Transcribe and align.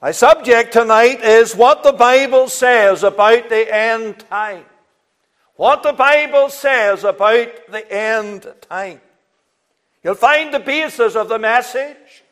My 0.00 0.12
subject 0.12 0.72
tonight 0.72 1.24
is 1.24 1.56
what 1.56 1.82
the 1.82 1.92
Bible 1.92 2.48
says 2.48 3.02
about 3.02 3.48
the 3.48 3.74
end 3.74 4.20
time. 4.30 4.64
What 5.56 5.82
the 5.82 5.92
Bible 5.92 6.50
says 6.50 7.02
about 7.02 7.48
the 7.68 7.92
end 7.92 8.46
time. 8.60 9.00
You'll 10.04 10.14
find 10.14 10.54
the 10.54 10.60
basis 10.60 11.16
of 11.16 11.28
the 11.28 11.40
message 11.40 12.22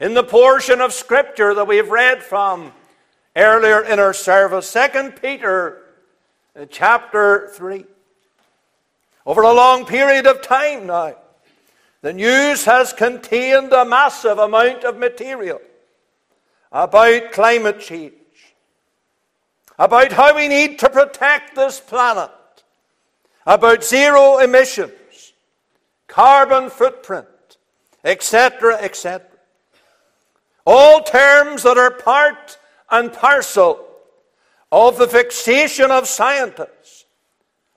in 0.00 0.14
the 0.14 0.24
portion 0.24 0.80
of 0.80 0.92
Scripture 0.92 1.54
that 1.54 1.68
we've 1.68 1.88
read 1.88 2.20
from 2.20 2.72
earlier 3.36 3.82
in 3.82 4.00
our 4.00 4.12
service, 4.12 4.72
2 4.72 5.12
Peter 5.22 5.84
uh, 6.58 6.66
chapter 6.68 7.48
3. 7.54 7.84
Over 9.24 9.42
a 9.42 9.52
long 9.52 9.86
period 9.86 10.26
of 10.26 10.42
time 10.42 10.88
now, 10.88 11.14
the 12.02 12.12
news 12.12 12.64
has 12.64 12.92
contained 12.92 13.72
a 13.72 13.84
massive 13.84 14.38
amount 14.38 14.82
of 14.82 14.98
material 14.98 15.60
about 16.74 17.30
climate 17.30 17.78
change, 17.78 18.12
about 19.78 20.10
how 20.10 20.34
we 20.34 20.48
need 20.48 20.76
to 20.80 20.90
protect 20.90 21.54
this 21.54 21.80
planet, 21.80 22.32
about 23.46 23.84
zero 23.84 24.38
emissions, 24.38 25.32
carbon 26.08 26.68
footprint, 26.68 27.28
etc., 28.04 28.74
etc. 28.80 29.24
All 30.66 31.00
terms 31.02 31.62
that 31.62 31.78
are 31.78 31.92
part 31.92 32.58
and 32.90 33.12
parcel 33.12 33.86
of 34.72 34.98
the 34.98 35.06
fixation 35.06 35.92
of 35.92 36.08
scientists, 36.08 37.04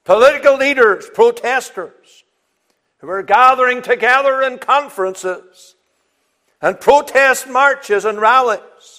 political 0.05 0.57
leaders, 0.57 1.07
protesters, 1.13 2.23
who 2.97 3.09
are 3.09 3.21
gathering 3.21 3.83
together 3.83 4.41
in 4.41 4.57
conferences 4.57 5.75
and 6.61 6.79
protest 6.79 7.47
marches 7.47 8.05
and 8.05 8.19
rallies 8.19 8.96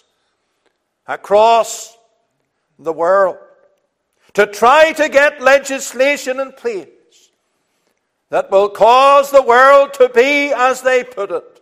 across 1.09 1.97
the 2.79 2.93
world 2.93 3.39
to 4.35 4.47
try 4.47 4.93
to 4.93 5.09
get 5.09 5.41
legislation 5.41 6.39
in 6.39 6.53
place 6.53 6.89
that 8.31 8.51
will 8.51 8.69
cause 8.69 9.31
the 9.31 9.43
world 9.43 9.95
to 9.95 10.09
be, 10.11 10.53
as 10.55 10.83
they 10.83 11.03
put 11.03 11.33
it, 11.33 11.61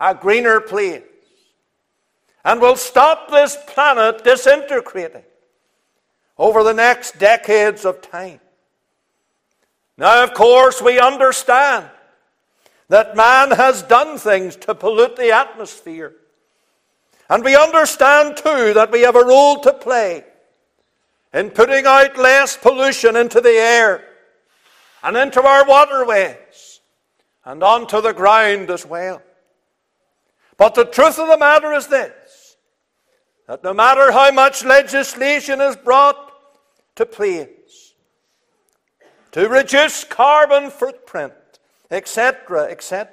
a 0.00 0.14
greener 0.14 0.60
place 0.60 1.02
and 2.46 2.60
will 2.60 2.76
stop 2.76 3.28
this 3.28 3.56
planet 3.66 4.22
disintegrating 4.22 5.24
over 6.38 6.62
the 6.62 6.72
next 6.72 7.18
decades 7.18 7.84
of 7.84 8.00
time. 8.00 8.40
Now, 9.98 10.22
of 10.22 10.32
course, 10.32 10.80
we 10.80 11.00
understand 11.00 11.86
that 12.88 13.16
man 13.16 13.50
has 13.50 13.82
done 13.82 14.16
things 14.16 14.54
to 14.56 14.74
pollute 14.76 15.16
the 15.16 15.32
atmosphere. 15.32 16.14
And 17.28 17.44
we 17.44 17.56
understand, 17.56 18.36
too, 18.36 18.72
that 18.74 18.90
we 18.92 19.02
have 19.02 19.16
a 19.16 19.24
role 19.24 19.60
to 19.60 19.72
play 19.72 20.24
in 21.32 21.50
putting 21.50 21.86
out 21.86 22.16
less 22.16 22.56
pollution 22.56 23.16
into 23.16 23.40
the 23.40 23.50
air 23.50 24.04
and 25.02 25.16
into 25.16 25.42
our 25.42 25.66
waterways 25.66 26.80
and 27.44 27.62
onto 27.62 28.00
the 28.00 28.12
ground 28.12 28.70
as 28.70 28.86
well. 28.86 29.22
But 30.56 30.74
the 30.74 30.84
truth 30.84 31.18
of 31.18 31.28
the 31.28 31.38
matter 31.38 31.72
is 31.72 31.88
this 31.88 32.56
that 33.46 33.62
no 33.62 33.72
matter 33.72 34.10
how 34.10 34.30
much 34.32 34.64
legislation 34.64 35.60
is 35.60 35.76
brought 35.76 36.32
to 36.96 37.06
place 37.06 37.94
to 39.32 39.48
reduce 39.48 40.02
carbon 40.02 40.70
footprint, 40.70 41.34
etc., 41.90 42.70
etc., 42.70 43.08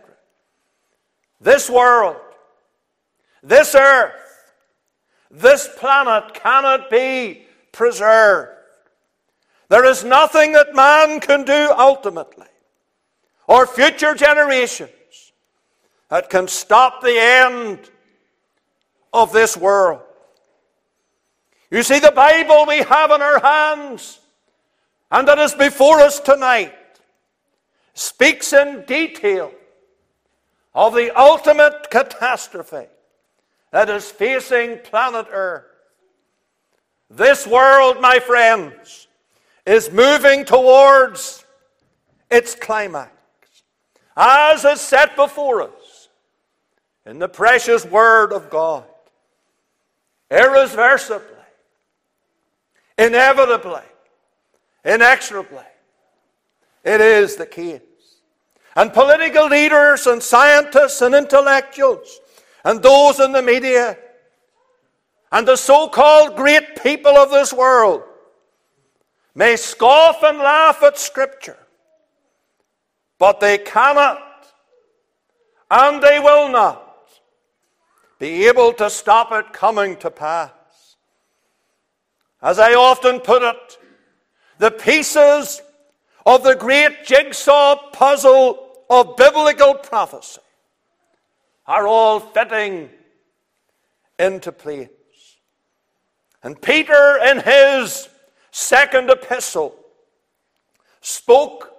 this 1.41 1.69
world, 1.69 2.15
this 3.43 3.75
earth, 3.75 4.13
this 5.29 5.69
planet 5.77 6.33
cannot 6.33 6.89
be 6.89 7.45
preserved. 7.71 8.49
There 9.69 9.85
is 9.85 10.03
nothing 10.03 10.53
that 10.53 10.73
man 10.73 11.19
can 11.19 11.43
do 11.43 11.71
ultimately, 11.77 12.47
or 13.47 13.67
future 13.67 14.15
generations, 14.15 14.89
that 16.09 16.29
can 16.29 16.47
stop 16.47 17.01
the 17.01 17.19
end 17.19 17.79
of 19.11 19.33
this 19.33 19.57
world. 19.57 20.01
You 21.69 21.83
see, 21.83 21.99
the 21.99 22.11
Bible 22.11 22.65
we 22.67 22.79
have 22.79 23.11
in 23.11 23.21
our 23.21 23.39
hands 23.39 24.19
and 25.13 25.27
that 25.27 25.37
is 25.37 25.53
before 25.53 25.99
us 25.99 26.19
tonight 26.19 26.73
speaks 27.93 28.51
in 28.51 28.83
detail 28.87 29.51
of 30.73 30.95
the 30.95 31.15
ultimate 31.15 31.91
catastrophe 31.91 32.87
that 33.73 33.89
is 33.89 34.11
facing 34.11 34.77
planet 34.77 35.25
Earth. 35.31 35.65
This 37.09 37.47
world, 37.47 37.99
my 37.99 38.19
friends, 38.19 39.07
is 39.65 39.91
moving 39.91 40.45
towards 40.45 41.43
its 42.29 42.53
climax, 42.53 43.11
as 44.15 44.63
is 44.63 44.79
set 44.79 45.15
before 45.15 45.63
us 45.63 46.09
in 47.07 47.17
the 47.17 47.27
precious 47.27 47.83
Word 47.83 48.31
of 48.31 48.51
God. 48.51 48.85
Irreversibly, 50.29 51.29
Inevitably, 52.99 53.81
inexorably, 54.85 55.65
it 56.83 57.01
is 57.01 57.35
the 57.37 57.47
case. 57.47 57.81
And 58.75 58.93
political 58.93 59.47
leaders 59.47 60.05
and 60.05 60.21
scientists 60.21 61.01
and 61.01 61.15
intellectuals 61.15 62.19
and 62.63 62.81
those 62.81 63.19
in 63.19 63.31
the 63.31 63.41
media 63.41 63.97
and 65.31 65.47
the 65.47 65.55
so 65.55 65.87
called 65.87 66.35
great 66.35 66.81
people 66.81 67.17
of 67.17 67.31
this 67.31 67.51
world 67.51 68.03
may 69.35 69.55
scoff 69.55 70.21
and 70.23 70.37
laugh 70.37 70.83
at 70.83 70.97
Scripture, 70.97 71.57
but 73.17 73.39
they 73.39 73.57
cannot 73.57 74.19
and 75.71 76.03
they 76.03 76.19
will 76.19 76.49
not 76.49 77.09
be 78.19 78.47
able 78.47 78.73
to 78.73 78.89
stop 78.89 79.31
it 79.31 79.51
coming 79.51 79.97
to 79.97 80.11
pass. 80.11 80.51
As 82.41 82.59
I 82.59 82.75
often 82.75 83.19
put 83.19 83.41
it, 83.41 83.77
the 84.59 84.69
pieces 84.69 85.61
of 86.25 86.43
the 86.43 86.55
great 86.55 87.05
jigsaw 87.05 87.89
puzzle 87.91 88.85
of 88.89 89.17
biblical 89.17 89.73
prophecy 89.73 90.42
are 91.65 91.87
all 91.87 92.19
fitting 92.19 92.89
into 94.19 94.51
place. 94.51 94.89
And 96.43 96.61
Peter, 96.61 97.19
in 97.23 97.39
his 97.39 98.09
second 98.51 99.09
epistle, 99.09 99.75
spoke 101.01 101.71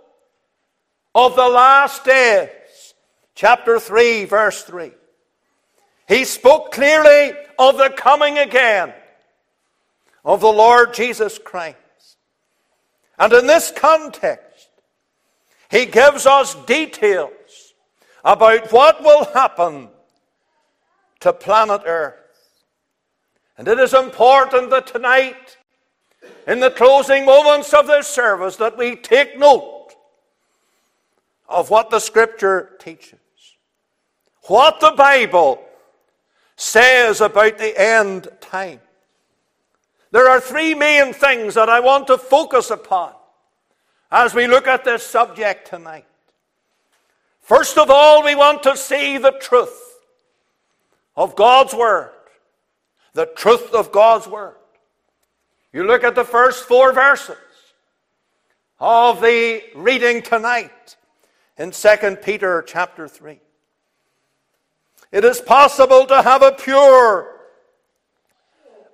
of 1.14 1.36
the 1.36 1.48
last 1.48 2.04
days, 2.04 2.94
chapter 3.34 3.78
3, 3.78 4.24
verse 4.24 4.62
3. 4.62 4.92
He 6.08 6.24
spoke 6.24 6.72
clearly 6.72 7.32
of 7.58 7.76
the 7.76 7.90
coming 7.90 8.38
again 8.38 8.92
of 10.24 10.40
the 10.40 10.52
Lord 10.52 10.94
Jesus 10.94 11.38
Christ. 11.38 11.76
And 13.18 13.32
in 13.32 13.46
this 13.46 13.72
context, 13.74 14.68
he 15.70 15.86
gives 15.86 16.26
us 16.26 16.54
details 16.66 17.30
about 18.24 18.72
what 18.72 19.02
will 19.02 19.24
happen 19.26 19.88
to 21.20 21.32
planet 21.32 21.82
Earth. 21.84 22.14
And 23.56 23.68
it 23.68 23.78
is 23.78 23.94
important 23.94 24.70
that 24.70 24.86
tonight, 24.86 25.56
in 26.46 26.60
the 26.60 26.70
closing 26.70 27.24
moments 27.24 27.72
of 27.72 27.86
this 27.86 28.08
service, 28.08 28.56
that 28.56 28.76
we 28.76 28.96
take 28.96 29.38
note 29.38 29.94
of 31.48 31.70
what 31.70 31.90
the 31.90 32.00
Scripture 32.00 32.72
teaches. 32.80 33.18
What 34.46 34.80
the 34.80 34.92
Bible 34.96 35.64
says 36.56 37.20
about 37.20 37.58
the 37.58 37.78
end 37.80 38.28
time. 38.40 38.80
There 40.10 40.28
are 40.28 40.40
three 40.40 40.74
main 40.74 41.12
things 41.12 41.54
that 41.54 41.68
I 41.68 41.80
want 41.80 42.06
to 42.06 42.18
focus 42.18 42.70
upon 42.70 43.12
as 44.10 44.34
we 44.34 44.46
look 44.46 44.68
at 44.68 44.84
this 44.84 45.04
subject 45.04 45.68
tonight. 45.68 46.06
First 47.44 47.76
of 47.76 47.90
all, 47.90 48.24
we 48.24 48.34
want 48.34 48.62
to 48.62 48.74
see 48.74 49.18
the 49.18 49.32
truth 49.32 49.98
of 51.14 51.36
God's 51.36 51.74
Word. 51.74 52.10
The 53.12 53.26
truth 53.26 53.74
of 53.74 53.92
God's 53.92 54.26
Word. 54.26 54.56
You 55.70 55.84
look 55.84 56.04
at 56.04 56.14
the 56.14 56.24
first 56.24 56.66
four 56.66 56.94
verses 56.94 57.36
of 58.80 59.20
the 59.20 59.62
reading 59.74 60.22
tonight 60.22 60.96
in 61.58 61.70
2 61.70 62.16
Peter 62.22 62.64
chapter 62.66 63.06
3. 63.06 63.38
It 65.12 65.22
is 65.22 65.42
possible 65.42 66.06
to 66.06 66.22
have 66.22 66.40
a 66.40 66.52
pure 66.52 67.30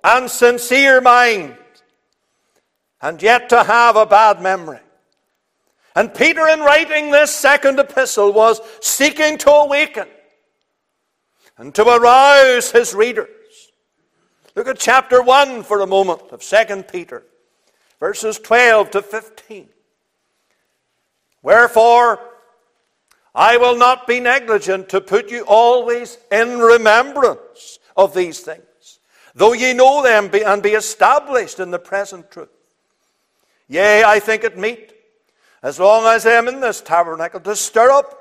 and 0.03 0.29
sincere 0.29 0.99
mind, 0.99 1.55
and 3.01 3.21
yet 3.21 3.47
to 3.47 3.63
have 3.63 3.95
a 3.95 4.05
bad 4.05 4.41
memory. 4.41 4.81
And 5.95 6.13
Peter, 6.13 6.47
in 6.47 6.61
writing 6.61 7.11
this 7.11 7.35
second 7.35 7.79
epistle, 7.79 8.31
was 8.31 8.61
seeking 8.79 9.37
to 9.39 9.51
awaken 9.51 10.07
and 11.57 11.75
to 11.75 11.83
arouse 11.83 12.71
his 12.71 12.93
readers 12.93 13.27
Look 14.55 14.67
at 14.67 14.79
chapter 14.79 15.21
1 15.21 15.63
for 15.63 15.79
a 15.79 15.87
moment 15.87 16.23
of 16.31 16.41
2 16.41 16.83
Peter, 16.83 17.23
verses 17.99 18.37
12 18.37 18.91
to 18.91 19.01
15. 19.01 19.69
Wherefore, 21.41 22.19
I 23.33 23.55
will 23.57 23.77
not 23.77 24.07
be 24.07 24.19
negligent 24.19 24.89
to 24.89 24.99
put 24.99 25.31
you 25.31 25.45
always 25.47 26.17
in 26.31 26.59
remembrance 26.59 27.79
of 27.95 28.13
these 28.13 28.41
things, 28.41 28.99
though 29.33 29.53
ye 29.53 29.73
know 29.73 30.03
them 30.03 30.29
and 30.45 30.61
be 30.61 30.71
established 30.71 31.59
in 31.61 31.71
the 31.71 31.79
present 31.79 32.29
truth. 32.29 32.49
Yea, 33.69 34.03
I 34.03 34.19
think 34.19 34.43
it 34.43 34.57
meet, 34.57 34.90
as 35.63 35.79
long 35.79 36.05
as 36.05 36.25
I 36.25 36.31
am 36.31 36.47
in 36.47 36.59
this 36.59 36.81
tabernacle, 36.81 37.39
to 37.41 37.55
stir 37.55 37.91
up, 37.91 38.17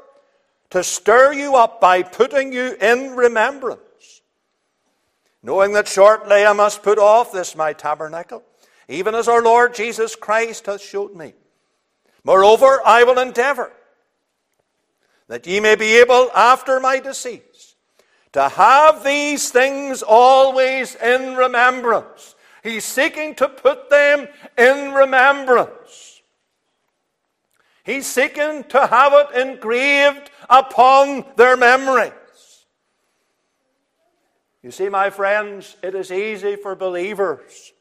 to 0.71 0.85
stir 0.85 1.33
you 1.33 1.57
up 1.57 1.81
by 1.81 2.03
putting 2.03 2.53
you 2.53 2.77
in 2.81 3.17
remembrance 3.17 3.81
knowing 5.43 5.73
that 5.73 5.89
shortly 5.89 6.45
I 6.45 6.53
must 6.53 6.83
put 6.83 6.99
off 6.99 7.33
this 7.33 7.57
my 7.57 7.73
tabernacle, 7.73 8.43
even 8.89 9.15
as 9.15 9.29
our 9.29 9.43
Lord 9.43 9.75
Jesus 9.75 10.15
Christ 10.17 10.67
hath 10.67 10.83
showed 10.83 11.15
me. 11.15 11.35
Moreover, 12.25 12.81
I 12.85 13.05
will 13.05 13.19
endeavor 13.19 13.73
that 15.29 15.47
ye 15.47 15.61
may 15.61 15.77
be 15.77 15.99
able, 15.99 16.31
after 16.35 16.81
my 16.81 16.99
decease, 16.99 17.77
to 18.33 18.49
have 18.49 19.05
these 19.05 19.51
things 19.51 20.03
always 20.03 20.97
in 20.97 21.37
remembrance. 21.37 22.35
He's 22.63 22.85
seeking 22.85 23.35
to 23.37 23.49
put 23.49 23.89
them 23.91 24.27
in 24.59 24.93
remembrance. 24.93 26.20
He's 27.85 28.07
seeking 28.07 28.65
to 28.65 28.87
have 28.87 29.13
it 29.13 29.37
engraved 29.37 30.31
upon 30.49 31.25
their 31.37 31.57
memories. 31.57 32.13
You 34.63 34.71
see, 34.71 34.89
my 34.89 35.11
friends, 35.11 35.77
it 35.83 35.95
is 35.95 36.13
easy 36.13 36.57
for 36.57 36.75
believers 36.75 37.73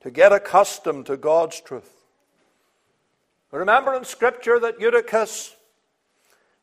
to 0.00 0.10
get 0.10 0.32
accustomed 0.32 1.06
to 1.06 1.16
God's 1.16 1.60
truth. 1.60 1.92
Remember 3.52 3.94
in 3.94 4.04
Scripture 4.04 4.58
that 4.60 4.80
Eutychus 4.80 5.54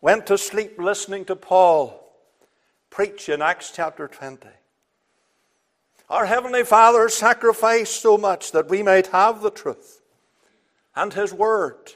went 0.02 0.28
to 0.28 0.38
sleep 0.38 0.78
listening 0.78 1.26
to 1.26 1.36
Paul 1.36 2.02
preach 2.96 3.28
in 3.28 3.42
Acts 3.42 3.74
chapter 3.76 4.08
20. 4.08 4.48
Our 6.10 6.26
Heavenly 6.26 6.64
Father 6.64 7.10
sacrificed 7.10 8.02
so 8.02 8.18
much 8.18 8.54
that 8.54 8.70
we 8.70 8.84
might 8.84 9.08
have 9.08 9.42
the 9.42 9.52
truth 9.52 10.02
and 10.96 11.14
His 11.14 11.34
Word 11.34 11.94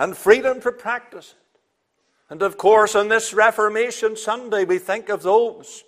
and 0.00 0.16
freedom 0.16 0.62
to 0.62 0.72
practice 0.72 1.34
it. 1.36 1.60
And 2.30 2.40
of 2.42 2.56
course, 2.56 2.94
on 2.94 3.08
this 3.08 3.34
Reformation 3.34 4.16
Sunday, 4.16 4.64
we 4.64 4.78
think 4.78 5.10
of 5.10 5.22
those 5.22 5.84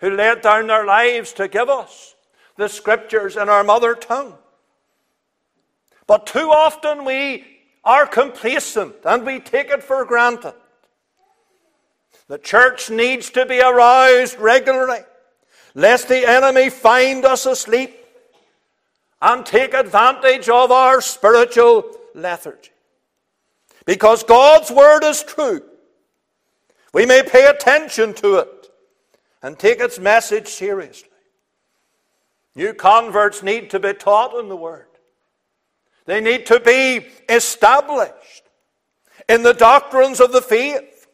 who 0.00 0.08
laid 0.08 0.40
down 0.40 0.68
their 0.68 0.86
lives 0.86 1.34
to 1.34 1.48
give 1.48 1.68
us 1.68 2.14
the 2.56 2.68
scriptures 2.68 3.36
in 3.36 3.50
our 3.50 3.62
mother 3.62 3.94
tongue. 3.94 4.38
But 6.06 6.26
too 6.26 6.50
often 6.50 7.04
we 7.04 7.44
are 7.84 8.06
complacent 8.06 8.94
and 9.04 9.26
we 9.26 9.38
take 9.38 9.68
it 9.68 9.82
for 9.82 10.06
granted. 10.06 10.54
The 12.28 12.38
church 12.38 12.88
needs 12.88 13.28
to 13.30 13.44
be 13.44 13.60
aroused 13.60 14.38
regularly, 14.38 15.00
lest 15.74 16.08
the 16.08 16.26
enemy 16.26 16.70
find 16.70 17.26
us 17.26 17.44
asleep 17.44 17.94
and 19.20 19.44
take 19.44 19.74
advantage 19.74 20.48
of 20.48 20.72
our 20.72 21.02
spiritual 21.02 21.84
lethargy. 22.14 22.71
Because 23.84 24.22
God's 24.22 24.70
word 24.70 25.04
is 25.04 25.22
true. 25.22 25.62
We 26.92 27.06
may 27.06 27.22
pay 27.22 27.46
attention 27.46 28.14
to 28.14 28.36
it 28.36 28.68
and 29.42 29.58
take 29.58 29.80
its 29.80 29.98
message 29.98 30.48
seriously. 30.48 31.08
New 32.54 32.74
converts 32.74 33.42
need 33.42 33.70
to 33.70 33.80
be 33.80 33.94
taught 33.94 34.38
in 34.38 34.48
the 34.48 34.56
Word. 34.56 34.86
They 36.04 36.20
need 36.20 36.46
to 36.46 36.60
be 36.60 37.06
established 37.28 38.42
in 39.28 39.42
the 39.42 39.54
doctrines 39.54 40.20
of 40.20 40.32
the 40.32 40.42
faith. 40.42 41.06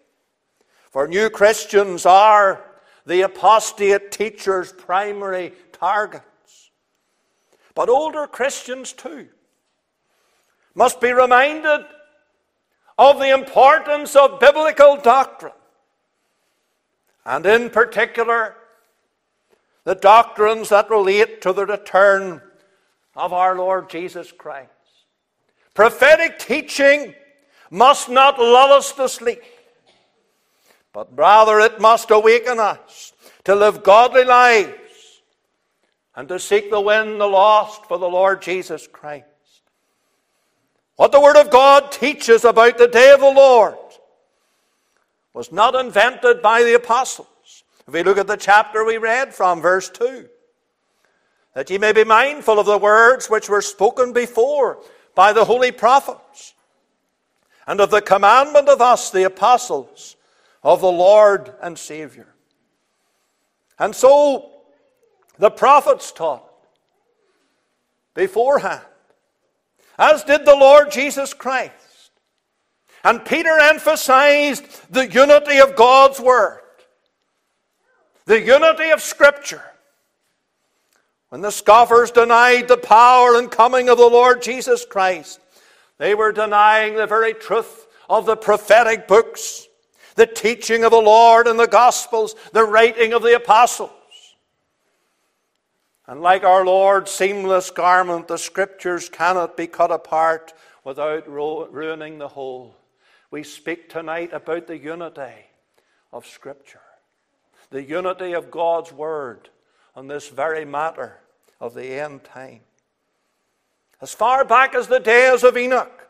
For 0.90 1.06
new 1.06 1.30
Christians 1.30 2.06
are 2.06 2.64
the 3.06 3.22
apostate 3.22 4.10
teacher's 4.10 4.72
primary 4.72 5.52
targets. 5.72 6.70
But 7.74 7.88
older 7.88 8.26
Christians, 8.26 8.92
too, 8.92 9.28
must 10.74 11.00
be 11.00 11.12
reminded 11.12 11.84
of 12.98 13.18
the 13.18 13.32
importance 13.32 14.16
of 14.16 14.40
biblical 14.40 14.96
doctrine 14.96 15.52
and 17.28 17.44
in 17.44 17.68
particular, 17.68 18.56
the 19.84 19.94
doctrines 19.94 20.70
that 20.70 20.88
relate 20.88 21.42
to 21.42 21.52
the 21.52 21.66
return 21.66 22.40
of 23.14 23.34
our 23.34 23.54
Lord 23.54 23.90
Jesus 23.90 24.32
Christ. 24.32 24.70
Prophetic 25.74 26.38
teaching 26.38 27.14
must 27.70 28.08
not 28.08 28.38
lull 28.38 28.72
us 28.72 28.92
to 28.92 29.10
sleep, 29.10 29.42
but 30.94 31.16
rather 31.16 31.60
it 31.60 31.80
must 31.80 32.10
awaken 32.10 32.58
us 32.58 33.12
to 33.44 33.54
live 33.54 33.82
godly 33.82 34.24
lives 34.24 35.22
and 36.16 36.28
to 36.28 36.38
seek 36.38 36.70
the 36.70 36.80
win 36.80 37.18
the 37.18 37.28
lost 37.28 37.84
for 37.86 37.98
the 37.98 38.08
Lord 38.08 38.40
Jesus 38.40 38.86
Christ. 38.86 39.27
What 40.98 41.12
the 41.12 41.20
Word 41.20 41.36
of 41.36 41.48
God 41.48 41.92
teaches 41.92 42.44
about 42.44 42.76
the 42.76 42.88
day 42.88 43.12
of 43.12 43.20
the 43.20 43.30
Lord 43.30 43.76
was 45.32 45.52
not 45.52 45.76
invented 45.76 46.42
by 46.42 46.64
the 46.64 46.74
apostles. 46.74 47.62
If 47.86 47.94
we 47.94 48.02
look 48.02 48.18
at 48.18 48.26
the 48.26 48.36
chapter 48.36 48.84
we 48.84 48.98
read 48.98 49.32
from, 49.32 49.60
verse 49.60 49.88
2, 49.90 50.28
that 51.54 51.70
ye 51.70 51.78
may 51.78 51.92
be 51.92 52.02
mindful 52.02 52.58
of 52.58 52.66
the 52.66 52.78
words 52.78 53.30
which 53.30 53.48
were 53.48 53.62
spoken 53.62 54.12
before 54.12 54.80
by 55.14 55.32
the 55.32 55.44
holy 55.44 55.70
prophets, 55.70 56.54
and 57.68 57.80
of 57.80 57.92
the 57.92 58.02
commandment 58.02 58.68
of 58.68 58.80
us, 58.80 59.12
the 59.12 59.22
apostles 59.22 60.16
of 60.64 60.80
the 60.80 60.90
Lord 60.90 61.54
and 61.62 61.78
Savior. 61.78 62.34
And 63.78 63.94
so 63.94 64.50
the 65.38 65.50
prophets 65.52 66.10
taught 66.10 66.50
beforehand, 68.14 68.82
as 69.98 70.24
did 70.24 70.44
the 70.44 70.54
Lord 70.54 70.90
Jesus 70.90 71.34
Christ. 71.34 71.72
And 73.04 73.24
Peter 73.24 73.58
emphasized 73.58 74.92
the 74.92 75.08
unity 75.08 75.58
of 75.58 75.76
God's 75.76 76.20
Word, 76.20 76.60
the 78.26 78.40
unity 78.40 78.90
of 78.90 79.00
Scripture. 79.00 79.62
When 81.28 81.42
the 81.42 81.50
scoffers 81.50 82.10
denied 82.10 82.68
the 82.68 82.78
power 82.78 83.38
and 83.38 83.50
coming 83.50 83.88
of 83.88 83.98
the 83.98 84.06
Lord 84.06 84.40
Jesus 84.40 84.86
Christ, 84.86 85.40
they 85.98 86.14
were 86.14 86.32
denying 86.32 86.94
the 86.94 87.06
very 87.06 87.34
truth 87.34 87.86
of 88.08 88.24
the 88.24 88.36
prophetic 88.36 89.06
books, 89.06 89.68
the 90.14 90.26
teaching 90.26 90.84
of 90.84 90.90
the 90.90 90.96
Lord 90.96 91.46
and 91.46 91.58
the 91.58 91.66
Gospels, 91.66 92.34
the 92.52 92.64
writing 92.64 93.12
of 93.12 93.22
the 93.22 93.36
apostles. 93.36 93.90
And 96.08 96.22
like 96.22 96.42
our 96.42 96.64
Lord's 96.64 97.10
seamless 97.10 97.70
garment, 97.70 98.28
the 98.28 98.38
Scriptures 98.38 99.10
cannot 99.10 99.58
be 99.58 99.66
cut 99.66 99.92
apart 99.92 100.54
without 100.82 101.28
ruining 101.28 102.18
the 102.18 102.28
whole 102.28 102.74
we 103.30 103.42
speak 103.42 103.90
tonight 103.90 104.32
about 104.32 104.66
the 104.66 104.78
unity 104.78 105.34
of 106.12 106.26
Scripture, 106.26 106.80
the 107.70 107.82
unity 107.82 108.32
of 108.32 108.50
God's 108.50 108.90
Word 108.90 109.50
on 109.94 110.06
this 110.06 110.28
very 110.28 110.64
matter 110.64 111.18
of 111.60 111.74
the 111.74 112.00
end 112.00 112.24
time. 112.24 112.60
As 114.00 114.14
far 114.14 114.46
back 114.46 114.74
as 114.74 114.86
the 114.86 115.00
days 115.00 115.44
of 115.44 115.58
Enoch, 115.58 116.08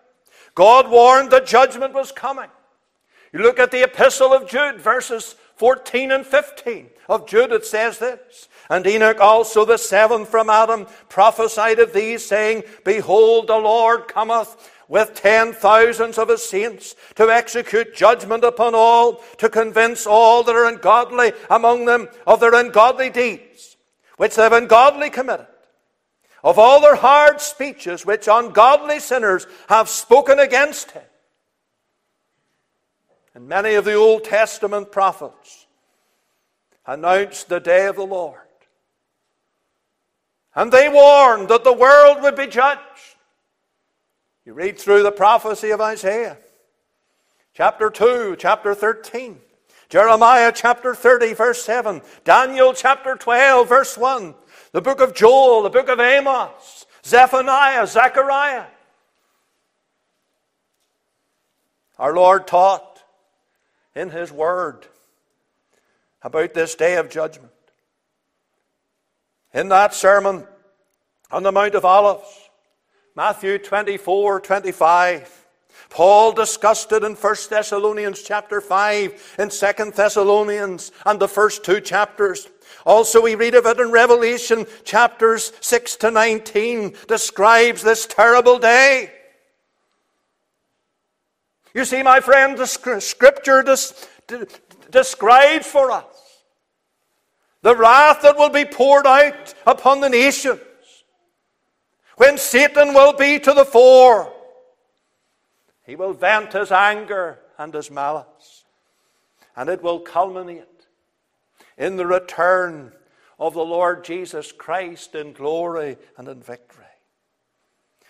God 0.55 0.89
warned 0.89 1.33
that 1.33 1.47
judgment 1.47 1.93
was 1.93 2.13
coming. 2.13 2.51
You 3.33 3.41
look 3.41 3.59
at 3.59 3.73
the 3.73 3.83
epistle 3.83 4.33
of 4.33 4.49
Jude, 4.49 4.81
verses 4.81 5.35
14 5.59 6.13
and 6.13 6.25
15 6.25 6.89
of 7.09 7.27
Jude, 7.27 7.53
it 7.53 7.67
says 7.67 7.99
this. 7.99 8.49
And 8.71 8.87
Enoch 8.87 9.21
also, 9.21 9.65
the 9.65 9.77
seventh 9.77 10.29
from 10.29 10.49
Adam, 10.51 10.87
prophesied 11.09 11.79
of 11.79 11.93
these, 11.93 12.25
saying, 12.25 12.63
Behold, 12.85 13.49
the 13.49 13.57
Lord 13.57 14.09
cometh 14.09 14.71
with 14.89 15.15
ten 15.15 15.53
thousands 15.53 16.17
of 16.17 16.29
his 16.29 16.43
saints 16.43 16.95
to 17.17 17.31
execute 17.31 17.95
judgment 17.95 18.45
upon 18.45 18.75
all, 18.75 19.23
to 19.39 19.49
convince 19.49 20.07
all 20.07 20.43
that 20.45 20.55
are 20.55 20.67
ungodly 20.67 21.33
among 21.51 21.87
them 21.87 22.09
of 22.27 22.41
their 22.41 22.55
ungodly 22.55 23.11
deeds, 23.11 23.77
which 24.17 24.37
they 24.37 24.43
have 24.43 24.53
ungodly 24.53 25.11
committed, 25.11 25.47
of 26.45 26.59
all 26.59 26.81
their 26.81 26.97
hard 26.97 27.41
speeches 27.41 28.07
which 28.07 28.29
ungodly 28.31 29.01
sinners 29.01 29.47
have 29.69 29.89
spoken 29.89 30.39
against 30.39 30.93
him. 30.93 31.03
And 33.39 33.47
many 33.49 33.75
of 33.75 33.85
the 33.85 33.95
Old 33.95 34.25
Testament 34.25 34.91
prophets 34.91 35.69
announced 36.85 37.49
the 37.49 37.61
day 37.61 37.87
of 37.87 37.95
the 37.95 38.03
Lord. 38.03 38.41
And 40.57 40.73
they 40.73 40.89
warned 40.89 41.49
that 41.49 41.63
the 41.63 41.73
world 41.73 42.21
would 42.21 42.35
be 42.35 42.49
judged. 42.49 42.81
You 44.45 44.55
read 44.55 44.77
through 44.77 45.05
the 45.05 45.13
prophecy 45.13 45.71
of 45.71 45.81
Isaiah, 45.81 46.37
chapter 47.55 47.91
2, 47.91 48.35
chapter 48.41 48.75
13. 48.75 49.39
Jeremiah 49.89 50.51
chapter 50.53 50.93
30, 50.93 51.35
verse 51.35 51.63
7. 51.63 52.03
Daniel 52.25 52.73
chapter 52.75 53.15
12, 53.15 53.69
verse 53.69 53.97
1. 53.97 54.35
The 54.73 54.83
book 54.83 55.01
of 55.01 55.15
Joel, 55.15 55.63
the 55.63 55.71
book 55.71 55.89
of 55.89 56.01
Amos, 56.01 56.87
Zephaniah, 57.05 57.87
Zechariah. 57.87 58.67
Our 62.01 62.17
Lord 62.17 62.49
taught 62.49 62.98
in 63.99 64.11
His 64.11 64.31
Word 64.31 64.87
about 66.23 66.55
this 66.55 66.75
day 66.75 66.97
of 66.97 67.11
judgment. 67.11 67.53
In 69.53 69.69
that 69.71 69.93
sermon 69.93 70.47
on 71.31 71.43
the 71.43 71.53
Mount 71.53 71.75
of 71.75 71.85
Olives, 71.85 72.51
Matthew 73.17 73.59
24 73.59 74.41
25, 74.41 75.47
Paul 75.91 76.33
discussed 76.33 76.93
it 76.93 77.03
in 77.03 77.15
1 77.15 77.35
Thessalonians 77.51 78.23
chapter 78.23 78.61
5, 78.61 79.37
in 79.39 79.49
2 79.49 79.91
Thessalonians, 79.91 80.93
and 81.05 81.19
the 81.19 81.29
first 81.29 81.65
two 81.65 81.81
chapters. 81.81 82.49
Also, 82.85 83.23
we 83.23 83.35
read 83.35 83.55
of 83.55 83.67
it 83.67 83.81
in 83.81 83.91
Revelation 83.91 84.67
chapters 84.85 85.53
6 85.61 85.97
to 85.97 86.11
19, 86.11 86.95
describes 87.09 87.83
this 87.83 88.07
terrible 88.07 88.59
day. 88.59 89.18
You 91.79 91.85
see, 91.85 92.03
my 92.03 92.19
friend, 92.19 92.59
the 92.59 92.67
scripture 92.67 93.63
describes 94.91 95.65
for 95.65 95.93
us 95.93 96.43
the 97.63 97.77
wrath 97.77 98.23
that 98.23 98.37
will 98.37 98.49
be 98.49 98.65
poured 98.65 99.07
out 99.07 99.55
upon 99.65 100.01
the 100.01 100.09
nations 100.09 100.59
when 102.17 102.37
Satan 102.37 102.95
will 102.95 103.13
be 103.13 103.39
to 103.39 103.53
the 103.53 103.65
fore. 103.65 104.33
He 105.87 105.95
will 105.95 106.15
vent 106.15 106.53
his 106.53 106.73
anger 106.73 107.39
and 107.57 107.73
his 107.73 107.93
malice, 107.93 108.65
and 109.55 109.69
it 109.69 109.81
will 109.81 110.01
culminate 110.01 110.89
in 111.77 111.95
the 111.95 112.07
return 112.07 112.91
of 113.39 113.55
the 113.55 113.65
Lord 113.65 114.03
Jesus 114.03 114.51
Christ 114.51 115.15
in 115.15 115.33
glory 115.33 115.97
and 116.17 116.27
in 116.27 116.43
victory. 116.43 116.87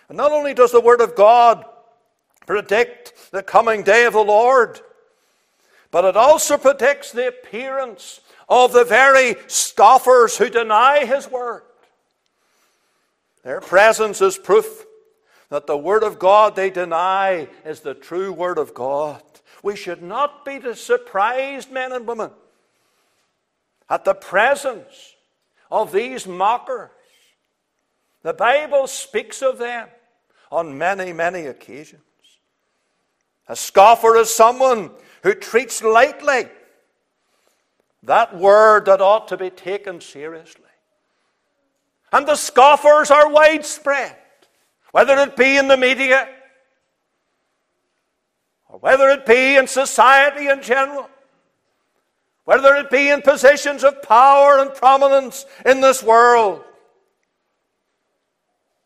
And 0.08 0.16
not 0.16 0.32
only 0.32 0.54
does 0.54 0.72
the 0.72 0.80
Word 0.80 1.02
of 1.02 1.14
God 1.14 1.66
predict 2.49 3.31
the 3.31 3.43
coming 3.43 3.83
day 3.83 4.07
of 4.07 4.14
the 4.14 4.25
Lord, 4.25 4.81
but 5.90 6.07
it 6.07 6.17
also 6.17 6.57
predicts 6.57 7.12
the 7.12 7.28
appearance 7.28 8.21
of 8.49 8.73
the 8.73 8.85
very 8.85 9.37
scoffers 9.49 10.38
who 10.38 10.49
deny 10.49 11.05
His 11.05 11.31
Word. 11.31 11.62
Their 13.45 13.61
presence 13.61 14.23
is 14.23 14.38
proof 14.38 14.87
that 15.50 15.67
the 15.67 15.76
Word 15.76 16.02
of 16.02 16.19
God 16.19 16.57
they 16.57 16.71
deny 16.71 17.49
is 17.67 17.81
the 17.81 17.93
true 17.93 18.33
Word 18.33 18.57
of 18.57 18.73
God. 18.73 19.23
We 19.62 19.76
should 19.76 20.02
not 20.02 20.47
be 20.47 20.59
surprised, 20.73 21.71
men 21.71 21.93
and 21.93 22.07
women, 22.07 22.31
at 23.90 24.07
the 24.07 24.14
presence 24.14 25.14
of 25.71 25.93
these 25.93 26.26
mockers. 26.26 26.88
The 28.23 28.33
Bible 28.33 28.87
speaks 28.87 29.43
of 29.43 29.59
them 29.59 29.88
on 30.50 30.78
many, 30.78 31.12
many 31.12 31.45
occasions. 31.45 32.00
A 33.49 33.57
scoffer 33.57 34.17
is 34.17 34.35
someone 34.35 34.90
who 35.23 35.35
treats 35.35 35.83
lightly 35.83 36.49
that 38.02 38.37
word 38.37 38.87
that 38.87 39.00
ought 39.00 39.28
to 39.28 39.37
be 39.37 39.50
taken 39.50 40.00
seriously. 40.00 40.62
And 42.12 42.26
the 42.26 42.37
scoffers 42.37 43.11
are 43.11 43.31
widespread, 43.31 44.17
whether 44.93 45.17
it 45.19 45.37
be 45.37 45.57
in 45.57 45.69
the 45.69 45.76
media 45.76 46.28
or 48.69 48.78
whether 48.78 49.09
it 49.09 49.26
be 49.26 49.57
in 49.57 49.67
society 49.67 50.49
in 50.49 50.62
general 50.62 51.09
whether 52.49 52.76
it 52.76 52.88
be 52.88 53.11
in 53.11 53.21
positions 53.21 53.85
of 53.85 54.00
power 54.00 54.59
and 54.59 54.73
prominence 54.73 55.45
in 55.67 55.83
this 55.83 56.02
world. 56.02 56.64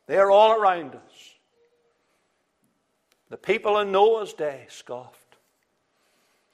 They 0.09 0.17
are 0.17 0.33
all 0.33 0.61
around 0.61 0.97
us. 0.97 1.12
The 3.33 3.39
people 3.39 3.79
in 3.79 3.91
Noah's 3.91 4.35
day 4.35 4.67
scoffed 4.69 5.39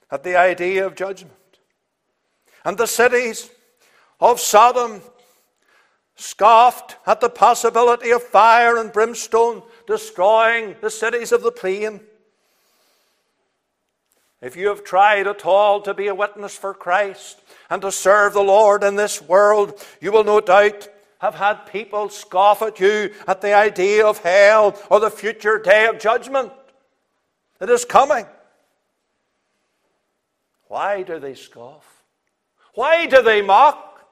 at 0.09 0.23
the 0.23 0.37
idea 0.37 0.85
of 0.85 0.95
judgment. 0.95 1.33
And 2.63 2.77
the 2.77 2.87
cities 2.87 3.49
of 4.21 4.39
Sodom 4.39 5.01
scoffed 6.15 6.95
at 7.05 7.19
the 7.19 7.29
possibility 7.29 8.11
of 8.11 8.23
fire 8.23 8.77
and 8.77 8.93
brimstone 8.93 9.61
destroying 9.87 10.77
the 10.79 10.89
cities 10.89 11.33
of 11.33 11.43
the 11.43 11.51
plain. 11.51 11.99
If 14.41 14.55
you 14.55 14.69
have 14.69 14.85
tried 14.85 15.27
at 15.27 15.45
all 15.45 15.81
to 15.81 15.93
be 15.93 16.07
a 16.07 16.15
witness 16.15 16.55
for 16.55 16.73
Christ 16.73 17.41
and 17.69 17.81
to 17.81 17.91
serve 17.91 18.31
the 18.31 18.41
Lord 18.41 18.85
in 18.85 18.95
this 18.95 19.21
world, 19.21 19.85
you 19.99 20.13
will 20.13 20.23
no 20.23 20.39
doubt 20.39 20.87
have 21.19 21.35
had 21.35 21.65
people 21.65 22.07
scoff 22.07 22.61
at 22.61 22.79
you 22.79 23.13
at 23.27 23.41
the 23.41 23.53
idea 23.53 24.07
of 24.07 24.19
hell 24.19 24.81
or 24.89 25.01
the 25.01 25.11
future 25.11 25.59
day 25.59 25.85
of 25.85 25.99
judgment. 25.99 26.53
It 27.59 27.69
is 27.69 27.85
coming. 27.85 28.25
Why 30.67 31.01
do 31.01 31.19
they 31.19 31.35
scoff? 31.35 32.03
Why 32.73 33.05
do 33.05 33.21
they 33.21 33.41
mock? 33.41 34.07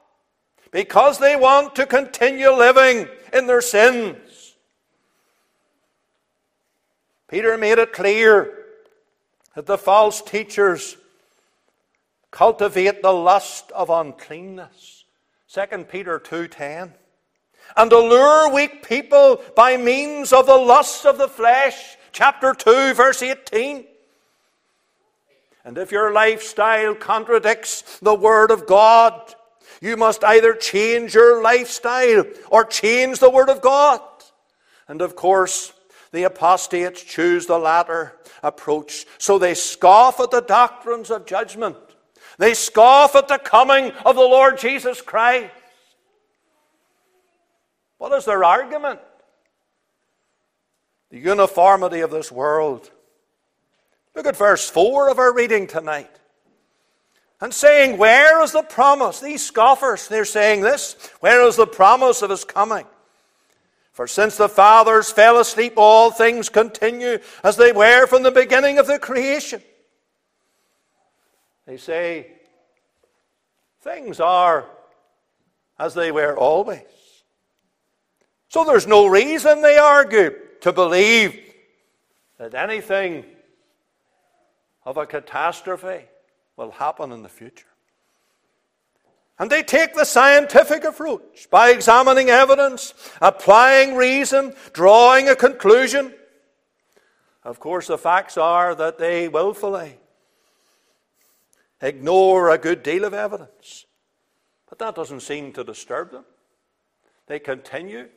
Because 0.70 1.18
they 1.18 1.36
want 1.36 1.74
to 1.76 1.86
continue 1.86 2.50
living 2.50 3.08
in 3.32 3.46
their 3.46 3.62
sins. 3.62 4.54
Peter 7.28 7.56
made 7.56 7.78
it 7.78 7.92
clear 7.92 8.64
that 9.54 9.66
the 9.66 9.78
false 9.78 10.22
teachers 10.22 10.96
cultivate 12.30 13.02
the 13.02 13.12
lust 13.12 13.70
of 13.72 13.90
uncleanness. 13.90 15.04
2 15.48 15.88
Peter 15.88 16.18
2:10 16.18 16.94
and 17.76 17.92
allure 17.92 18.50
weak 18.50 18.86
people 18.86 19.42
by 19.54 19.76
means 19.76 20.32
of 20.32 20.46
the 20.46 20.56
lusts 20.56 21.04
of 21.04 21.18
the 21.18 21.28
flesh. 21.28 21.97
Chapter 22.18 22.52
2 22.52 22.94
verse 22.94 23.22
18. 23.22 23.84
And 25.64 25.78
if 25.78 25.92
your 25.92 26.12
lifestyle 26.12 26.96
contradicts 26.96 28.00
the 28.00 28.12
word 28.12 28.50
of 28.50 28.66
God, 28.66 29.36
you 29.80 29.96
must 29.96 30.24
either 30.24 30.52
change 30.52 31.14
your 31.14 31.40
lifestyle 31.40 32.24
or 32.50 32.64
change 32.64 33.20
the 33.20 33.30
word 33.30 33.48
of 33.48 33.60
God. 33.60 34.00
And 34.88 35.00
of 35.00 35.14
course, 35.14 35.72
the 36.10 36.24
apostates 36.24 37.04
choose 37.04 37.46
the 37.46 37.56
latter 37.56 38.16
approach. 38.42 39.06
So 39.18 39.38
they 39.38 39.54
scoff 39.54 40.18
at 40.18 40.32
the 40.32 40.40
doctrines 40.40 41.12
of 41.12 41.24
judgment. 41.24 41.76
They 42.36 42.54
scoff 42.54 43.14
at 43.14 43.28
the 43.28 43.38
coming 43.38 43.92
of 44.04 44.16
the 44.16 44.22
Lord 44.22 44.58
Jesus 44.58 45.00
Christ. 45.00 45.52
What 47.98 48.10
is 48.10 48.24
their 48.24 48.42
argument? 48.42 48.98
The 51.10 51.18
uniformity 51.18 52.00
of 52.00 52.10
this 52.10 52.30
world. 52.30 52.90
Look 54.14 54.26
at 54.26 54.36
verse 54.36 54.68
4 54.68 55.10
of 55.10 55.18
our 55.18 55.34
reading 55.34 55.66
tonight. 55.66 56.10
And 57.40 57.54
saying, 57.54 57.98
Where 57.98 58.42
is 58.42 58.52
the 58.52 58.62
promise? 58.62 59.20
These 59.20 59.46
scoffers, 59.46 60.08
they're 60.08 60.24
saying 60.24 60.62
this. 60.62 60.96
Where 61.20 61.46
is 61.46 61.56
the 61.56 61.66
promise 61.66 62.22
of 62.22 62.30
his 62.30 62.44
coming? 62.44 62.84
For 63.92 64.06
since 64.06 64.36
the 64.36 64.48
fathers 64.48 65.10
fell 65.10 65.40
asleep, 65.40 65.74
all 65.76 66.10
things 66.10 66.48
continue 66.48 67.18
as 67.42 67.56
they 67.56 67.72
were 67.72 68.06
from 68.06 68.22
the 68.22 68.30
beginning 68.30 68.78
of 68.78 68.86
the 68.86 68.98
creation. 68.98 69.60
They 71.66 71.76
say, 71.76 72.28
things 73.82 74.20
are 74.20 74.66
as 75.78 75.94
they 75.94 76.12
were 76.12 76.36
always. 76.36 76.82
So 78.48 78.64
there's 78.64 78.86
no 78.86 79.06
reason, 79.06 79.62
they 79.62 79.78
argue, 79.78 80.34
to 80.60 80.72
believe 80.72 81.38
that 82.38 82.54
anything 82.54 83.24
of 84.84 84.96
a 84.96 85.06
catastrophe 85.06 86.04
will 86.56 86.70
happen 86.70 87.12
in 87.12 87.22
the 87.22 87.28
future. 87.28 87.66
And 89.38 89.50
they 89.50 89.62
take 89.62 89.94
the 89.94 90.04
scientific 90.04 90.84
approach 90.84 91.48
by 91.50 91.70
examining 91.70 92.28
evidence, 92.28 92.92
applying 93.20 93.94
reason, 93.94 94.54
drawing 94.72 95.28
a 95.28 95.36
conclusion. 95.36 96.12
Of 97.44 97.60
course, 97.60 97.86
the 97.86 97.98
facts 97.98 98.36
are 98.36 98.74
that 98.74 98.98
they 98.98 99.28
willfully 99.28 99.98
ignore 101.80 102.50
a 102.50 102.58
good 102.58 102.82
deal 102.82 103.04
of 103.04 103.14
evidence. 103.14 103.86
But 104.68 104.80
that 104.80 104.96
doesn't 104.96 105.20
seem 105.20 105.52
to 105.52 105.62
disturb 105.62 106.10
them. 106.10 106.24
They 107.26 107.38
continue 107.38 108.08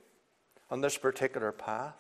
on 0.72 0.82
this 0.82 0.98
particular 0.98 1.52
path. 1.52 1.96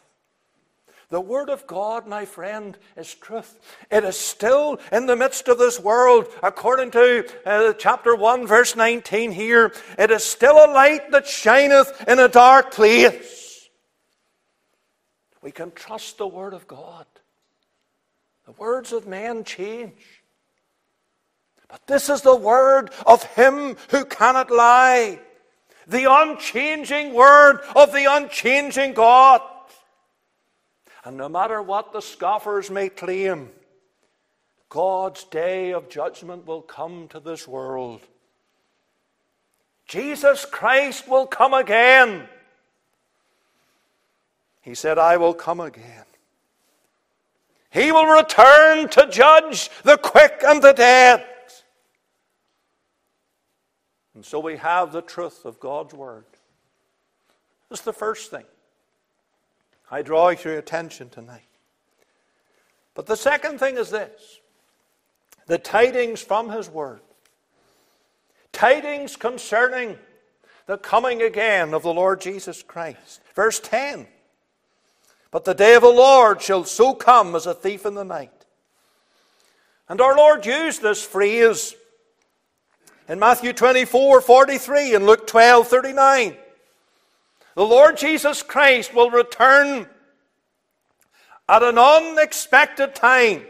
The 1.11 1.19
Word 1.19 1.49
of 1.49 1.67
God, 1.67 2.07
my 2.07 2.23
friend, 2.23 2.77
is 2.95 3.13
truth. 3.13 3.59
It 3.91 4.05
is 4.05 4.17
still 4.17 4.79
in 4.93 5.07
the 5.07 5.17
midst 5.17 5.49
of 5.49 5.57
this 5.57 5.77
world, 5.77 6.25
according 6.41 6.91
to 6.91 7.29
uh, 7.45 7.73
chapter 7.73 8.15
1, 8.15 8.47
verse 8.47 8.77
19 8.77 9.33
here. 9.33 9.73
It 9.99 10.09
is 10.09 10.23
still 10.23 10.55
a 10.55 10.71
light 10.71 11.11
that 11.11 11.27
shineth 11.27 12.05
in 12.07 12.17
a 12.17 12.29
dark 12.29 12.71
place. 12.71 13.69
We 15.41 15.51
can 15.51 15.71
trust 15.71 16.17
the 16.17 16.27
Word 16.27 16.53
of 16.53 16.65
God. 16.65 17.05
The 18.45 18.53
words 18.53 18.93
of 18.93 19.05
men 19.05 19.43
change. 19.43 20.23
But 21.67 21.85
this 21.87 22.09
is 22.09 22.21
the 22.21 22.35
word 22.35 22.91
of 23.05 23.23
him 23.23 23.75
who 23.89 24.05
cannot 24.05 24.49
lie. 24.49 25.19
The 25.87 26.09
unchanging 26.09 27.13
word 27.13 27.59
of 27.75 27.91
the 27.91 28.05
unchanging 28.09 28.93
God. 28.93 29.41
And 31.03 31.17
no 31.17 31.27
matter 31.27 31.61
what 31.61 31.93
the 31.93 32.01
scoffers 32.01 32.69
may 32.69 32.89
claim, 32.89 33.49
God's 34.69 35.23
day 35.25 35.73
of 35.73 35.89
judgment 35.89 36.45
will 36.45 36.61
come 36.61 37.07
to 37.09 37.19
this 37.19 37.47
world. 37.47 38.01
Jesus 39.87 40.45
Christ 40.45 41.07
will 41.07 41.25
come 41.25 41.53
again. 41.53 42.29
He 44.61 44.75
said, 44.75 44.97
I 44.97 45.17
will 45.17 45.33
come 45.33 45.59
again. 45.59 46.05
He 47.71 47.91
will 47.91 48.05
return 48.05 48.89
to 48.89 49.07
judge 49.09 49.69
the 49.83 49.97
quick 49.97 50.41
and 50.45 50.61
the 50.61 50.73
dead. 50.73 51.25
And 54.13 54.25
so 54.25 54.39
we 54.39 54.57
have 54.57 54.91
the 54.91 55.01
truth 55.01 55.45
of 55.45 55.59
God's 55.59 55.93
Word. 55.93 56.25
That's 57.69 57.81
the 57.81 57.93
first 57.93 58.29
thing. 58.29 58.43
I 59.91 60.01
draw 60.01 60.29
your 60.29 60.57
attention 60.57 61.09
tonight. 61.09 61.43
But 62.95 63.05
the 63.05 63.17
second 63.17 63.59
thing 63.59 63.77
is 63.77 63.89
this 63.89 64.39
the 65.47 65.57
tidings 65.57 66.21
from 66.21 66.49
His 66.49 66.69
Word. 66.69 67.01
Tidings 68.53 69.15
concerning 69.17 69.97
the 70.65 70.77
coming 70.77 71.21
again 71.21 71.73
of 71.73 71.83
the 71.83 71.93
Lord 71.93 72.21
Jesus 72.21 72.63
Christ. 72.63 73.21
Verse 73.35 73.59
10 73.59 74.07
But 75.29 75.43
the 75.43 75.53
day 75.53 75.75
of 75.75 75.81
the 75.81 75.89
Lord 75.89 76.41
shall 76.41 76.63
so 76.63 76.93
come 76.93 77.35
as 77.35 77.45
a 77.45 77.53
thief 77.53 77.85
in 77.85 77.95
the 77.95 78.05
night. 78.05 78.31
And 79.89 79.99
our 79.99 80.15
Lord 80.15 80.45
used 80.45 80.81
this 80.81 81.03
phrase 81.03 81.75
in 83.09 83.19
Matthew 83.19 83.51
24 83.51 84.21
43 84.21 84.95
and 84.95 85.05
Luke 85.05 85.27
12 85.27 85.67
39. 85.67 86.37
The 87.55 87.65
Lord 87.65 87.97
Jesus 87.97 88.41
Christ 88.43 88.93
will 88.93 89.09
return 89.09 89.87
at 91.49 91.63
an 91.63 91.77
unexpected 91.77 92.95
time. 92.95 93.43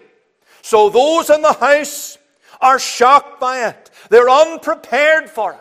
So 0.62 0.90
those 0.90 1.30
in 1.30 1.42
the 1.42 1.54
house 1.54 2.18
are 2.60 2.80
shocked 2.80 3.40
by 3.40 3.68
it. 3.68 3.92
They're 4.10 4.30
unprepared 4.30 5.30
for 5.30 5.54
it. 5.54 5.60